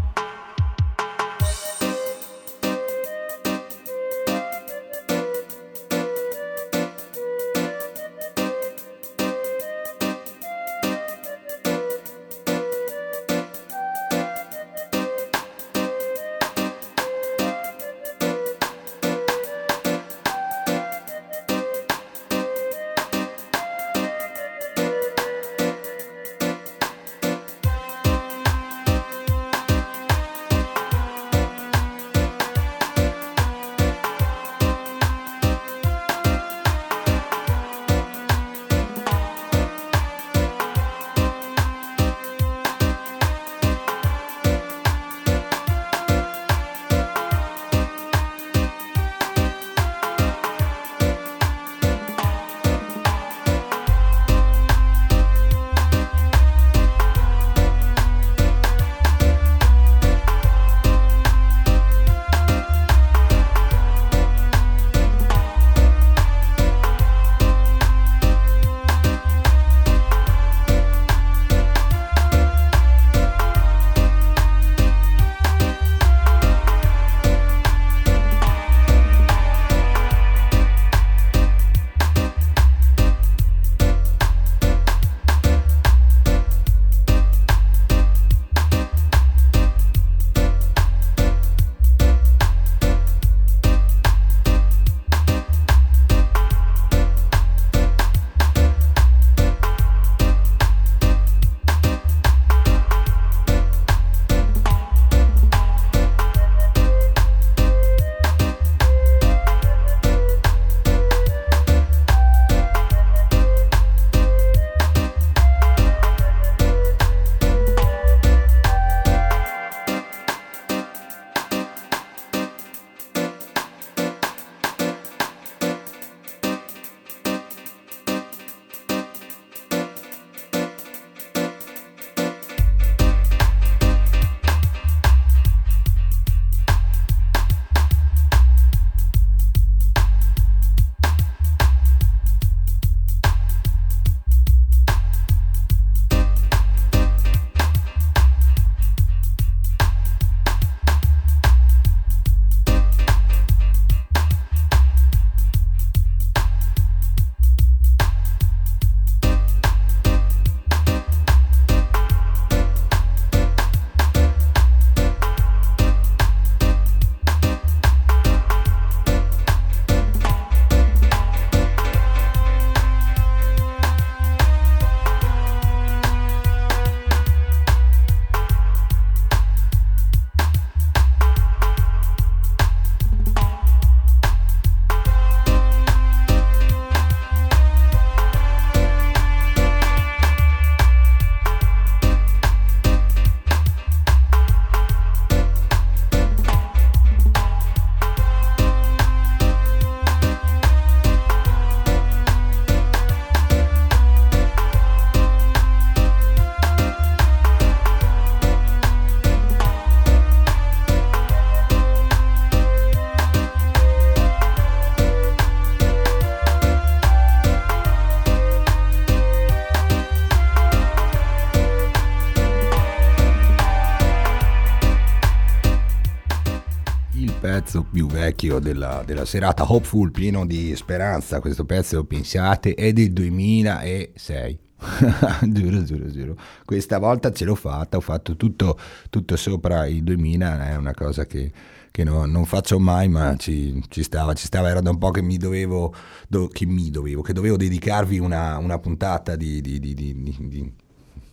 Vecchio 228.23 228.59
della, 228.59 229.03
della, 229.05 229.25
serata, 229.25 229.69
Hopeful, 229.71 230.11
pieno 230.11 230.45
di 230.45 230.75
speranza. 230.75 231.39
Questo 231.41 231.65
pezzo, 231.65 232.03
pensate, 232.05 232.73
è 232.73 232.93
del 232.93 233.11
2006. 233.11 234.59
giuro, 235.51 235.83
giuro, 235.83 236.09
giuro. 236.09 236.37
Questa 236.65 236.99
volta 236.99 237.31
ce 237.31 237.45
l'ho 237.45 237.55
fatta, 237.55 237.97
ho 237.97 238.01
fatto 238.01 238.35
tutto, 238.35 238.77
tutto 239.09 239.35
sopra 239.35 239.87
il 239.87 240.03
2000, 240.03 240.69
è 240.69 240.75
una 240.75 240.93
cosa 240.93 241.25
che, 241.25 241.51
che 241.91 242.03
no- 242.03 242.25
non 242.25 242.45
faccio 242.45 242.79
mai, 242.79 243.09
ma 243.09 243.35
ci, 243.37 243.81
ci 243.89 244.03
stava, 244.03 244.33
ci 244.33 244.45
stava, 244.45 244.69
era 244.69 244.81
da 244.81 244.89
un 244.89 244.97
po' 244.97 245.11
che 245.11 245.21
mi 245.21 245.37
dovevo, 245.37 245.93
do- 246.27 246.47
che 246.47 246.65
mi 246.65 246.89
dovevo, 246.89 247.21
che 247.21 247.33
dovevo 247.33 247.57
dedicarvi 247.57 248.19
una, 248.19 248.57
una 248.57 248.79
puntata 248.79 249.35
di, 249.35 249.61
di, 249.61 249.79
di, 249.79 249.93
di 249.93 250.73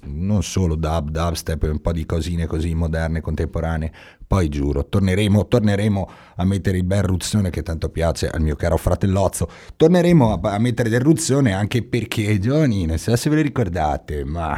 non 0.02 0.42
solo 0.42 0.76
dub, 0.76 1.10
dubstep, 1.10 1.62
un 1.70 1.80
po' 1.80 1.92
di 1.92 2.06
cosine 2.06 2.46
così 2.46 2.74
moderne, 2.74 3.20
contemporanee. 3.20 3.92
Poi 4.30 4.48
giuro, 4.48 4.86
torneremo, 4.86 5.48
torneremo 5.48 6.10
a 6.36 6.44
mettere 6.44 6.76
il 6.76 6.84
bel 6.84 7.02
ruzzone 7.02 7.50
che 7.50 7.64
tanto 7.64 7.88
piace 7.88 8.28
al 8.28 8.40
mio 8.40 8.54
caro 8.54 8.76
fratellozzo. 8.76 9.50
Torneremo 9.74 10.38
a, 10.40 10.52
a 10.52 10.58
mettere 10.60 10.88
del 10.88 11.00
ruzzone 11.00 11.52
anche 11.52 11.82
perché, 11.82 12.38
giovani, 12.38 12.86
non 12.86 12.96
so 12.96 13.16
se 13.16 13.28
ve 13.28 13.34
lo 13.34 13.42
ricordate, 13.42 14.24
ma 14.24 14.56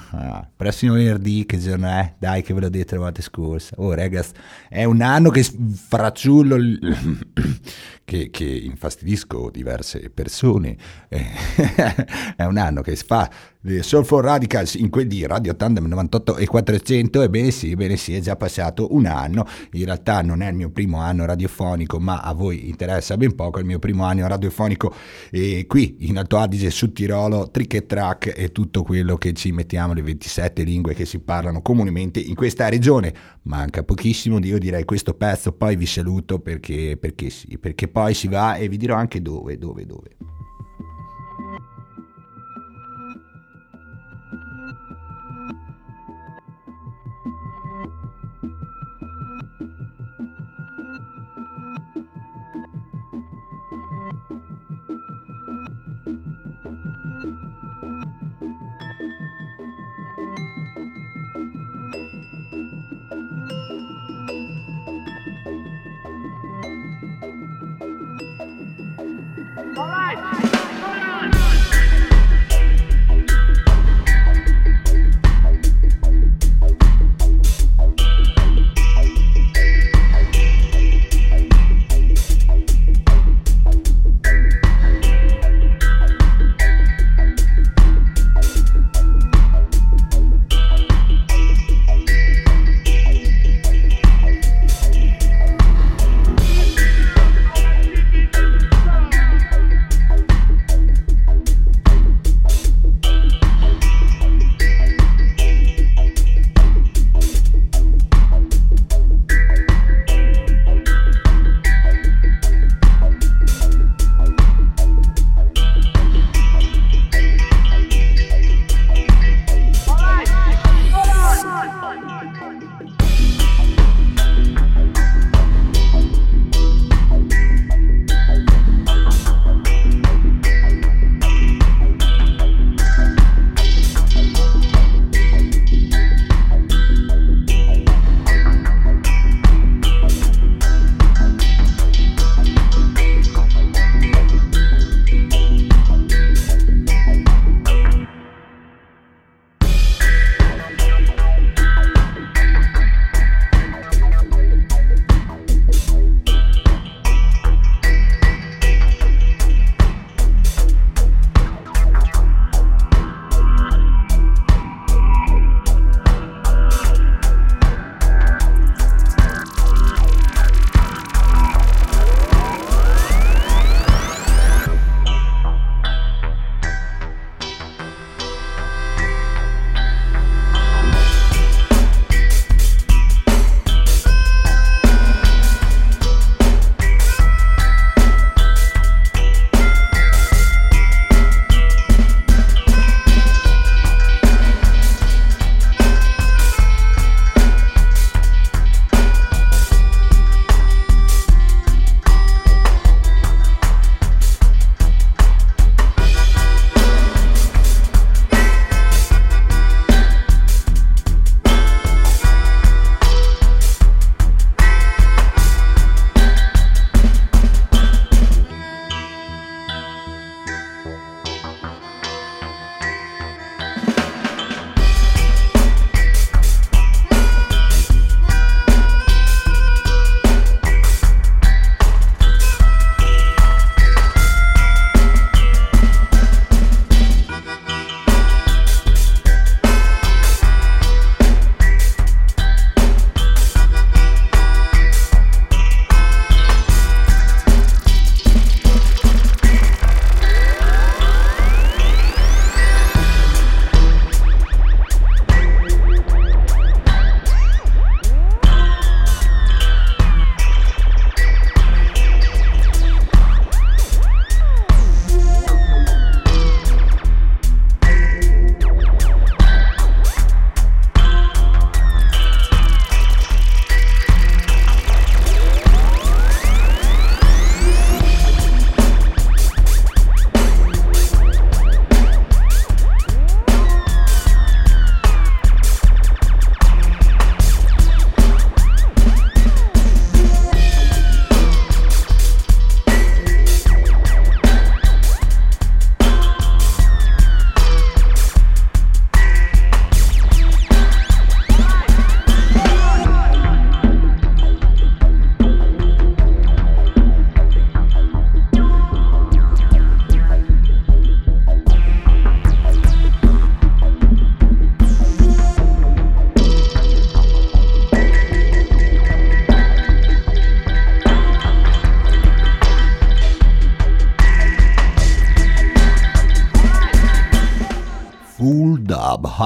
prossimo 0.56 0.94
venerdì 0.94 1.44
che 1.44 1.58
giorno 1.58 1.88
è? 1.88 2.14
Dai 2.18 2.42
che 2.42 2.54
ve 2.54 2.60
l'ho 2.60 2.70
detto 2.70 2.94
la 2.94 3.02
volta 3.02 3.20
scorsa. 3.20 3.74
Oh 3.76 3.92
ragazzi, 3.92 4.32
è 4.70 4.84
un 4.84 5.02
anno 5.02 5.28
che 5.28 5.42
fracciullo, 5.42 6.56
che, 8.02 8.30
che 8.30 8.44
infastidisco 8.44 9.50
diverse 9.50 10.08
persone. 10.08 10.78
è 11.10 12.44
un 12.44 12.56
anno 12.56 12.80
che 12.80 12.96
fa 12.96 13.30
Soulful 13.80 14.22
Radicals 14.22 14.76
in 14.76 14.88
quel 14.88 15.06
di 15.06 15.26
Radio 15.26 15.54
Tandem 15.54 15.84
98 15.84 16.38
e 16.38 16.46
400 16.46 17.20
ebbene 17.20 17.50
sì, 17.50 17.72
ebbene 17.72 17.96
sì, 17.96 18.14
è 18.14 18.20
già 18.20 18.34
passato 18.34 18.94
un 18.94 19.04
anno 19.04 19.09
in 19.72 19.84
realtà 19.84 20.22
non 20.22 20.42
è 20.42 20.48
il 20.48 20.54
mio 20.54 20.70
primo 20.70 20.98
anno 20.98 21.24
radiofonico 21.24 21.98
ma 21.98 22.20
a 22.20 22.32
voi 22.32 22.68
interessa 22.68 23.16
ben 23.16 23.34
poco 23.34 23.58
è 23.58 23.60
il 23.60 23.66
mio 23.66 23.78
primo 23.78 24.04
anno 24.04 24.26
radiofonico 24.26 24.94
e 25.30 25.66
qui 25.66 25.96
in 26.00 26.18
Alto 26.18 26.38
Adige 26.38 26.70
su 26.70 26.92
Tirolo 26.92 27.50
trick 27.50 27.74
e 27.74 27.86
track 27.86 28.32
e 28.36 28.52
tutto 28.52 28.82
quello 28.82 29.16
che 29.16 29.32
ci 29.32 29.52
mettiamo 29.52 29.92
le 29.92 30.02
27 30.02 30.62
lingue 30.62 30.94
che 30.94 31.04
si 31.04 31.18
parlano 31.18 31.62
comunemente 31.62 32.20
in 32.20 32.34
questa 32.34 32.68
regione. 32.68 33.12
Manca 33.42 33.82
pochissimo 33.82 34.38
io 34.38 34.58
direi 34.58 34.84
questo 34.84 35.14
pezzo 35.14 35.52
poi 35.52 35.76
vi 35.76 35.86
saluto 35.86 36.38
perché, 36.38 36.96
perché 36.98 37.30
sì 37.30 37.58
perché 37.58 37.88
poi 37.88 38.14
si 38.14 38.28
va 38.28 38.56
e 38.56 38.68
vi 38.68 38.76
dirò 38.76 38.96
anche 38.96 39.20
dove 39.20 39.58
dove 39.58 39.86
dove 39.86 40.39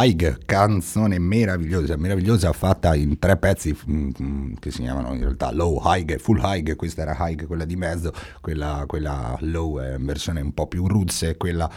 Haig, 0.05 0.45
canzone 0.45 1.19
meravigliosa, 1.19 1.97
meravigliosa 1.97 2.53
fatta 2.53 2.95
in 2.95 3.19
tre 3.19 3.39
pezzi 3.39 3.75
mm, 3.89 4.11
mm, 4.21 4.53
che 4.61 4.71
si 4.71 4.83
chiamano 4.83 5.15
in 5.15 5.21
realtà 5.21 5.51
Low, 5.51 5.79
Haig 5.79 6.11
e 6.11 6.19
Full 6.19 6.41
Haig, 6.41 6.77
questa 6.77 7.01
era 7.01 7.17
Haig, 7.17 7.47
quella 7.47 7.65
di 7.65 7.75
mezzo, 7.75 8.13
quella, 8.43 8.85
quella 8.87 9.35
Low 9.41 9.81
è 9.81 9.95
in 9.95 10.05
versione 10.05 10.43
un 10.43 10.53
po' 10.53 10.67
più 10.67 10.87
roots 10.87 11.23
e 11.23 11.37
quella 11.39 11.71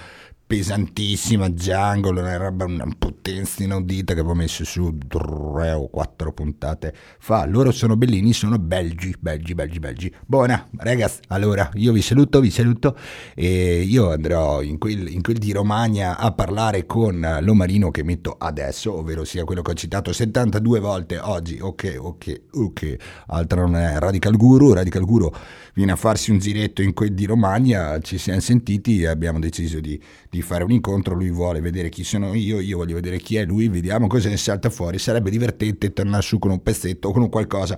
pesantissima 0.48 1.50
jungle, 1.50 2.22
una 2.22 2.38
roba, 2.38 2.64
una 2.64 2.88
potenza 2.98 3.64
inaudita 3.64 4.14
che 4.14 4.22
avevo 4.22 4.34
messo 4.34 4.64
su 4.64 4.98
tre 5.06 5.72
o 5.74 5.90
quattro 5.90 6.32
puntate 6.32 6.94
fa. 7.20 7.46
Loro 7.46 7.72
sono 7.72 7.98
bellini, 7.98 8.32
sono 8.32 8.58
belgi, 8.58 9.14
belgi, 9.20 9.54
belgi, 9.54 9.80
belgi. 9.80 10.16
Buona, 10.26 10.66
ragazzi, 10.78 11.20
allora 11.28 11.70
io 11.74 11.92
vi 11.92 12.02
saluto, 12.02 12.40
vi 12.40 12.50
saluto 12.50 12.98
e 13.36 13.82
io 13.82 14.10
andrò 14.12 14.62
in 14.62 14.78
quel, 14.78 15.10
in 15.10 15.22
quel 15.22 15.38
di 15.38 15.52
Romagna 15.52 16.18
a 16.18 16.32
parlare 16.32 16.86
con 16.86 17.20
l'omarino 17.42 17.92
che 17.92 18.04
metto 18.04 18.38
adesso, 18.40 18.98
ovvero 18.98 19.26
sia 19.26 19.44
quello 19.44 19.62
che 19.62 19.72
ho 19.72 19.76
citato 19.76 20.14
72 20.14 20.80
volte 20.80 21.20
oggi. 21.20 21.60
Ok, 21.60 21.98
ok, 22.00 22.42
ok. 22.54 22.96
Altro 23.28 23.68
non 23.68 23.76
è 23.76 24.00
Radical 24.00 24.38
Guru, 24.38 24.72
Radical 24.72 25.04
Guru 25.04 25.30
viene 25.78 25.92
a 25.92 25.96
farsi 25.96 26.32
un 26.32 26.40
giretto 26.40 26.82
in 26.82 26.92
quel 26.92 27.14
di 27.14 27.26
Romagna, 27.26 28.00
ci 28.00 28.18
siamo 28.18 28.40
sentiti 28.40 29.02
e 29.02 29.08
abbiamo 29.08 29.38
deciso 29.38 29.80
di, 29.80 30.02
di, 30.28 30.37
fare 30.42 30.64
un 30.64 30.72
incontro, 30.72 31.16
lui 31.16 31.30
vuole 31.30 31.62
vedere 31.62 31.90
chi 31.90 32.04
sono 32.04 32.34
io, 32.34 32.60
io 32.60 32.78
voglio 32.78 32.96
vedere 32.96 33.20
chi 33.20 33.36
è 33.36 33.46
lui, 33.46 33.68
vediamo 33.68 34.08
cosa 34.08 34.30
ne 34.30 34.38
salta 34.38 34.70
fuori, 34.70 35.00
sarebbe 35.00 35.30
divertente 35.30 35.94
tornare 35.94 36.22
su 36.22 36.40
con 36.40 36.52
un 36.52 36.62
pezzetto 36.62 37.10
o 37.10 37.12
con 37.12 37.22
un 37.22 37.30
qualcosa. 37.30 37.78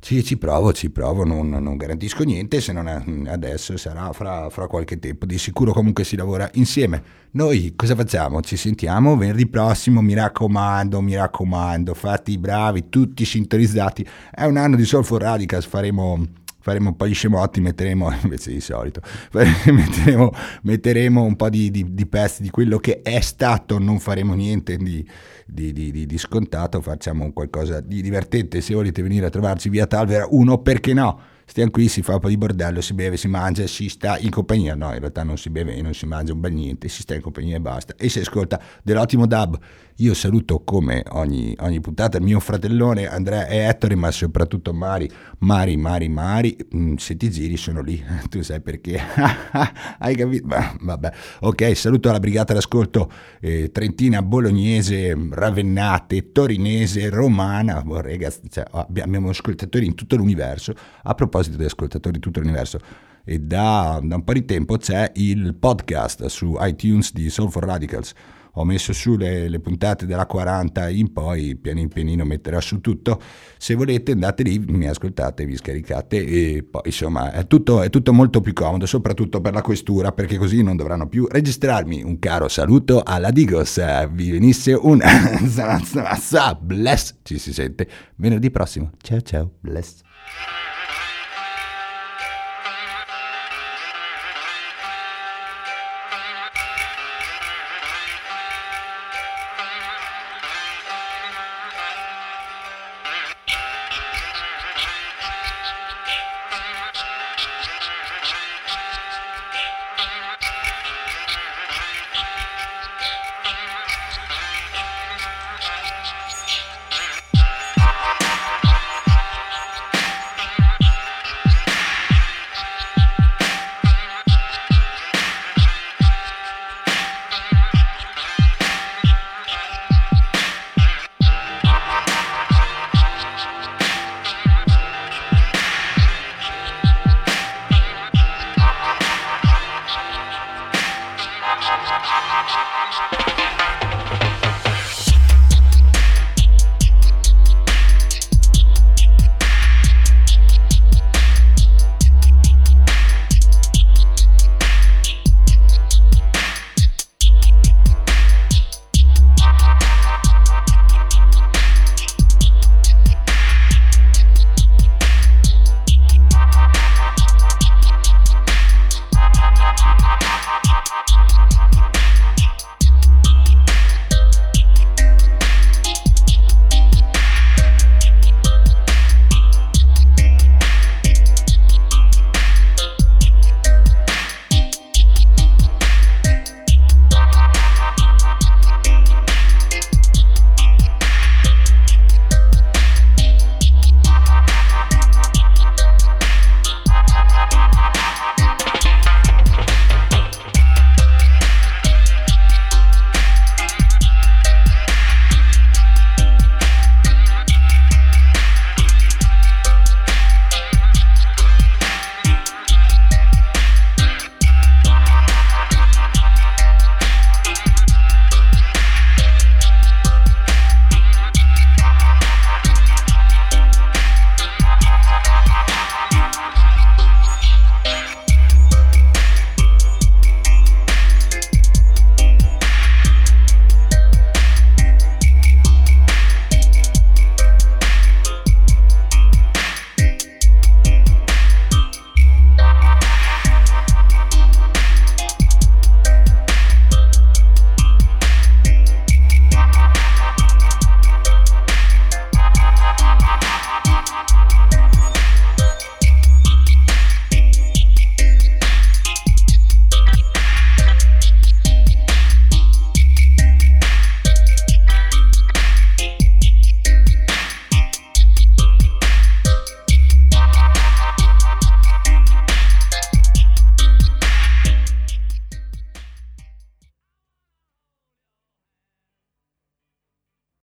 Sì, 0.00 0.22
ci 0.22 0.38
provo, 0.38 0.72
ci 0.72 0.90
provo, 0.90 1.24
non, 1.24 1.48
non 1.48 1.76
garantisco 1.76 2.22
niente, 2.22 2.60
se 2.60 2.72
non 2.72 2.86
è 2.86 3.02
adesso 3.30 3.76
sarà 3.76 4.12
fra, 4.12 4.48
fra, 4.48 4.68
qualche 4.68 4.98
tempo, 5.00 5.26
di 5.26 5.36
sicuro 5.38 5.72
comunque 5.72 6.04
si 6.04 6.14
lavora 6.14 6.48
insieme. 6.54 7.02
Noi 7.32 7.74
cosa 7.74 7.96
facciamo? 7.96 8.40
Ci 8.40 8.56
sentiamo 8.56 9.16
venerdì 9.16 9.48
prossimo, 9.48 10.00
mi 10.00 10.14
raccomando, 10.14 11.00
mi 11.00 11.16
raccomando, 11.16 11.94
fate 11.94 12.30
i 12.30 12.38
bravi, 12.38 12.88
tutti 12.88 13.24
sintonizzati. 13.24 14.06
È 14.30 14.44
un 14.44 14.56
anno 14.56 14.76
di 14.76 14.84
Soulful 14.84 15.18
Radicals, 15.18 15.66
faremo 15.66 16.24
faremo 16.68 16.90
un 16.90 16.96
po' 16.96 17.06
di 17.06 17.14
scemotti, 17.14 17.60
metteremo, 17.62 18.12
invece 18.24 18.52
di 18.52 18.60
solito, 18.60 19.00
metteremo, 19.32 20.32
metteremo 20.62 21.22
un 21.22 21.36
po' 21.36 21.48
di, 21.48 21.70
di, 21.70 21.94
di, 21.94 22.06
pezzi 22.06 22.42
di 22.42 22.50
quello 22.50 22.78
che 22.78 23.00
è 23.00 23.20
stato, 23.20 23.78
non 23.78 23.98
faremo 23.98 24.34
niente 24.34 24.76
di, 24.76 25.06
di, 25.46 26.18
scontato, 26.18 26.82
facciamo 26.82 27.32
qualcosa 27.32 27.80
di 27.80 28.02
divertente, 28.02 28.60
se 28.60 28.74
volete 28.74 29.00
venire 29.00 29.26
a 29.26 29.30
trovarci 29.30 29.70
via 29.70 29.86
Talvera 29.86 30.26
1, 30.28 30.58
perché 30.58 30.92
no? 30.92 31.20
stiamo 31.46 31.70
qui, 31.70 31.88
si 31.88 32.02
fa 32.02 32.14
un 32.14 32.20
po' 32.20 32.28
di 32.28 32.36
bordello, 32.36 32.82
si 32.82 32.92
beve, 32.92 33.16
si 33.16 33.26
mangia, 33.26 33.66
si 33.66 33.88
sta 33.88 34.18
in 34.18 34.28
compagnia. 34.30 34.74
No, 34.74 34.92
in 34.92 34.98
realtà 34.98 35.22
non 35.22 35.38
si 35.38 35.48
beve 35.48 35.74
e 35.74 35.80
non 35.80 35.94
si 35.94 36.04
mangia 36.04 36.34
un 36.34 36.40
bel 36.40 36.52
niente, 36.52 36.88
si 36.88 37.00
sta 37.00 37.14
in 37.14 37.22
compagnia 37.22 37.56
e 37.56 37.60
basta. 37.60 37.94
E 37.96 38.10
si 38.10 38.20
ascolta 38.20 38.60
dell'ottimo 38.82 39.26
dub. 39.26 39.58
Io 40.00 40.14
saluto 40.14 40.60
come 40.60 41.02
ogni, 41.10 41.56
ogni 41.58 41.80
puntata 41.80 42.18
il 42.18 42.22
mio 42.22 42.38
fratellone 42.38 43.08
Andrea 43.08 43.48
e 43.48 43.56
Ettore, 43.56 43.96
ma 43.96 44.12
soprattutto 44.12 44.72
Mari. 44.72 45.10
Mari, 45.38 45.76
Mari, 45.76 46.08
Mari. 46.08 46.56
Mm, 46.72 46.94
se 46.94 47.16
ti 47.16 47.28
giri 47.28 47.56
sono 47.56 47.80
lì, 47.82 48.00
tu 48.30 48.40
sai 48.42 48.60
perché. 48.60 48.96
Hai 49.98 50.14
capito? 50.14 50.46
Bah, 50.46 50.76
vabbè. 50.80 51.12
Ok, 51.40 51.76
saluto 51.76 52.12
la 52.12 52.20
brigata 52.20 52.54
d'ascolto 52.54 53.10
eh, 53.40 53.72
trentina, 53.72 54.22
bolognese, 54.22 55.16
ravennate, 55.30 56.30
torinese, 56.30 57.08
romana. 57.08 57.82
Oh, 57.84 58.00
ragazzi, 58.00 58.42
cioè, 58.48 58.66
abbiamo 58.70 59.30
ascoltatori 59.30 59.84
in 59.84 59.96
tutto 59.96 60.14
l'universo. 60.14 60.74
A 61.02 61.14
proposito 61.14 61.56
di 61.56 61.64
ascoltatori 61.64 62.14
di 62.14 62.20
tutto 62.20 62.38
l'universo, 62.38 62.78
e 63.24 63.40
da, 63.40 63.98
da, 64.00 64.14
un 64.14 64.22
po' 64.22 64.32
di 64.32 64.44
tempo 64.44 64.76
c'è 64.76 65.10
il 65.16 65.56
podcast 65.56 66.26
su 66.26 66.56
iTunes 66.60 67.12
di 67.12 67.28
Soul 67.30 67.50
for 67.50 67.64
Radicals. 67.64 68.14
Ho 68.58 68.64
messo 68.64 68.92
su 68.92 69.16
le, 69.16 69.48
le, 69.48 69.60
puntate 69.60 70.04
della 70.04 70.26
40 70.26 70.88
in 70.88 71.12
poi, 71.12 71.56
piano 71.56 71.86
pianino 71.86 72.24
metterò 72.24 72.60
su 72.60 72.80
tutto. 72.80 73.20
Se 73.56 73.74
volete 73.74 74.12
andate 74.12 74.42
lì, 74.42 74.58
mi 74.58 74.88
ascoltate, 74.88 75.46
vi 75.46 75.56
scaricate 75.56 76.24
e 76.24 76.66
poi 76.68 76.82
insomma 76.86 77.32
è 77.32 77.46
tutto, 77.46 77.82
è 77.82 77.90
tutto 77.90 78.12
molto 78.12 78.40
più 78.40 78.52
comodo, 78.52 78.84
soprattutto 78.86 79.40
per 79.40 79.52
la 79.52 79.62
questura, 79.62 80.12
perché 80.12 80.38
così 80.38 80.62
non 80.62 80.76
dovranno 80.76 81.08
più 81.08 81.26
registrarmi. 81.30 82.02
Un 82.02 82.18
caro 82.18 82.48
saluto 82.48 83.02
alla 83.04 83.30
Digos, 83.30 83.80
vi 84.10 84.32
venisse 84.32 84.72
un 84.72 85.00
bless, 86.60 87.14
ci 87.22 87.38
si 87.38 87.52
sente 87.52 87.88
venerdì 88.16 88.50
prossimo. 88.50 88.90
Ciao 89.00 89.20
ciao, 89.20 89.52
bless. 89.60 90.02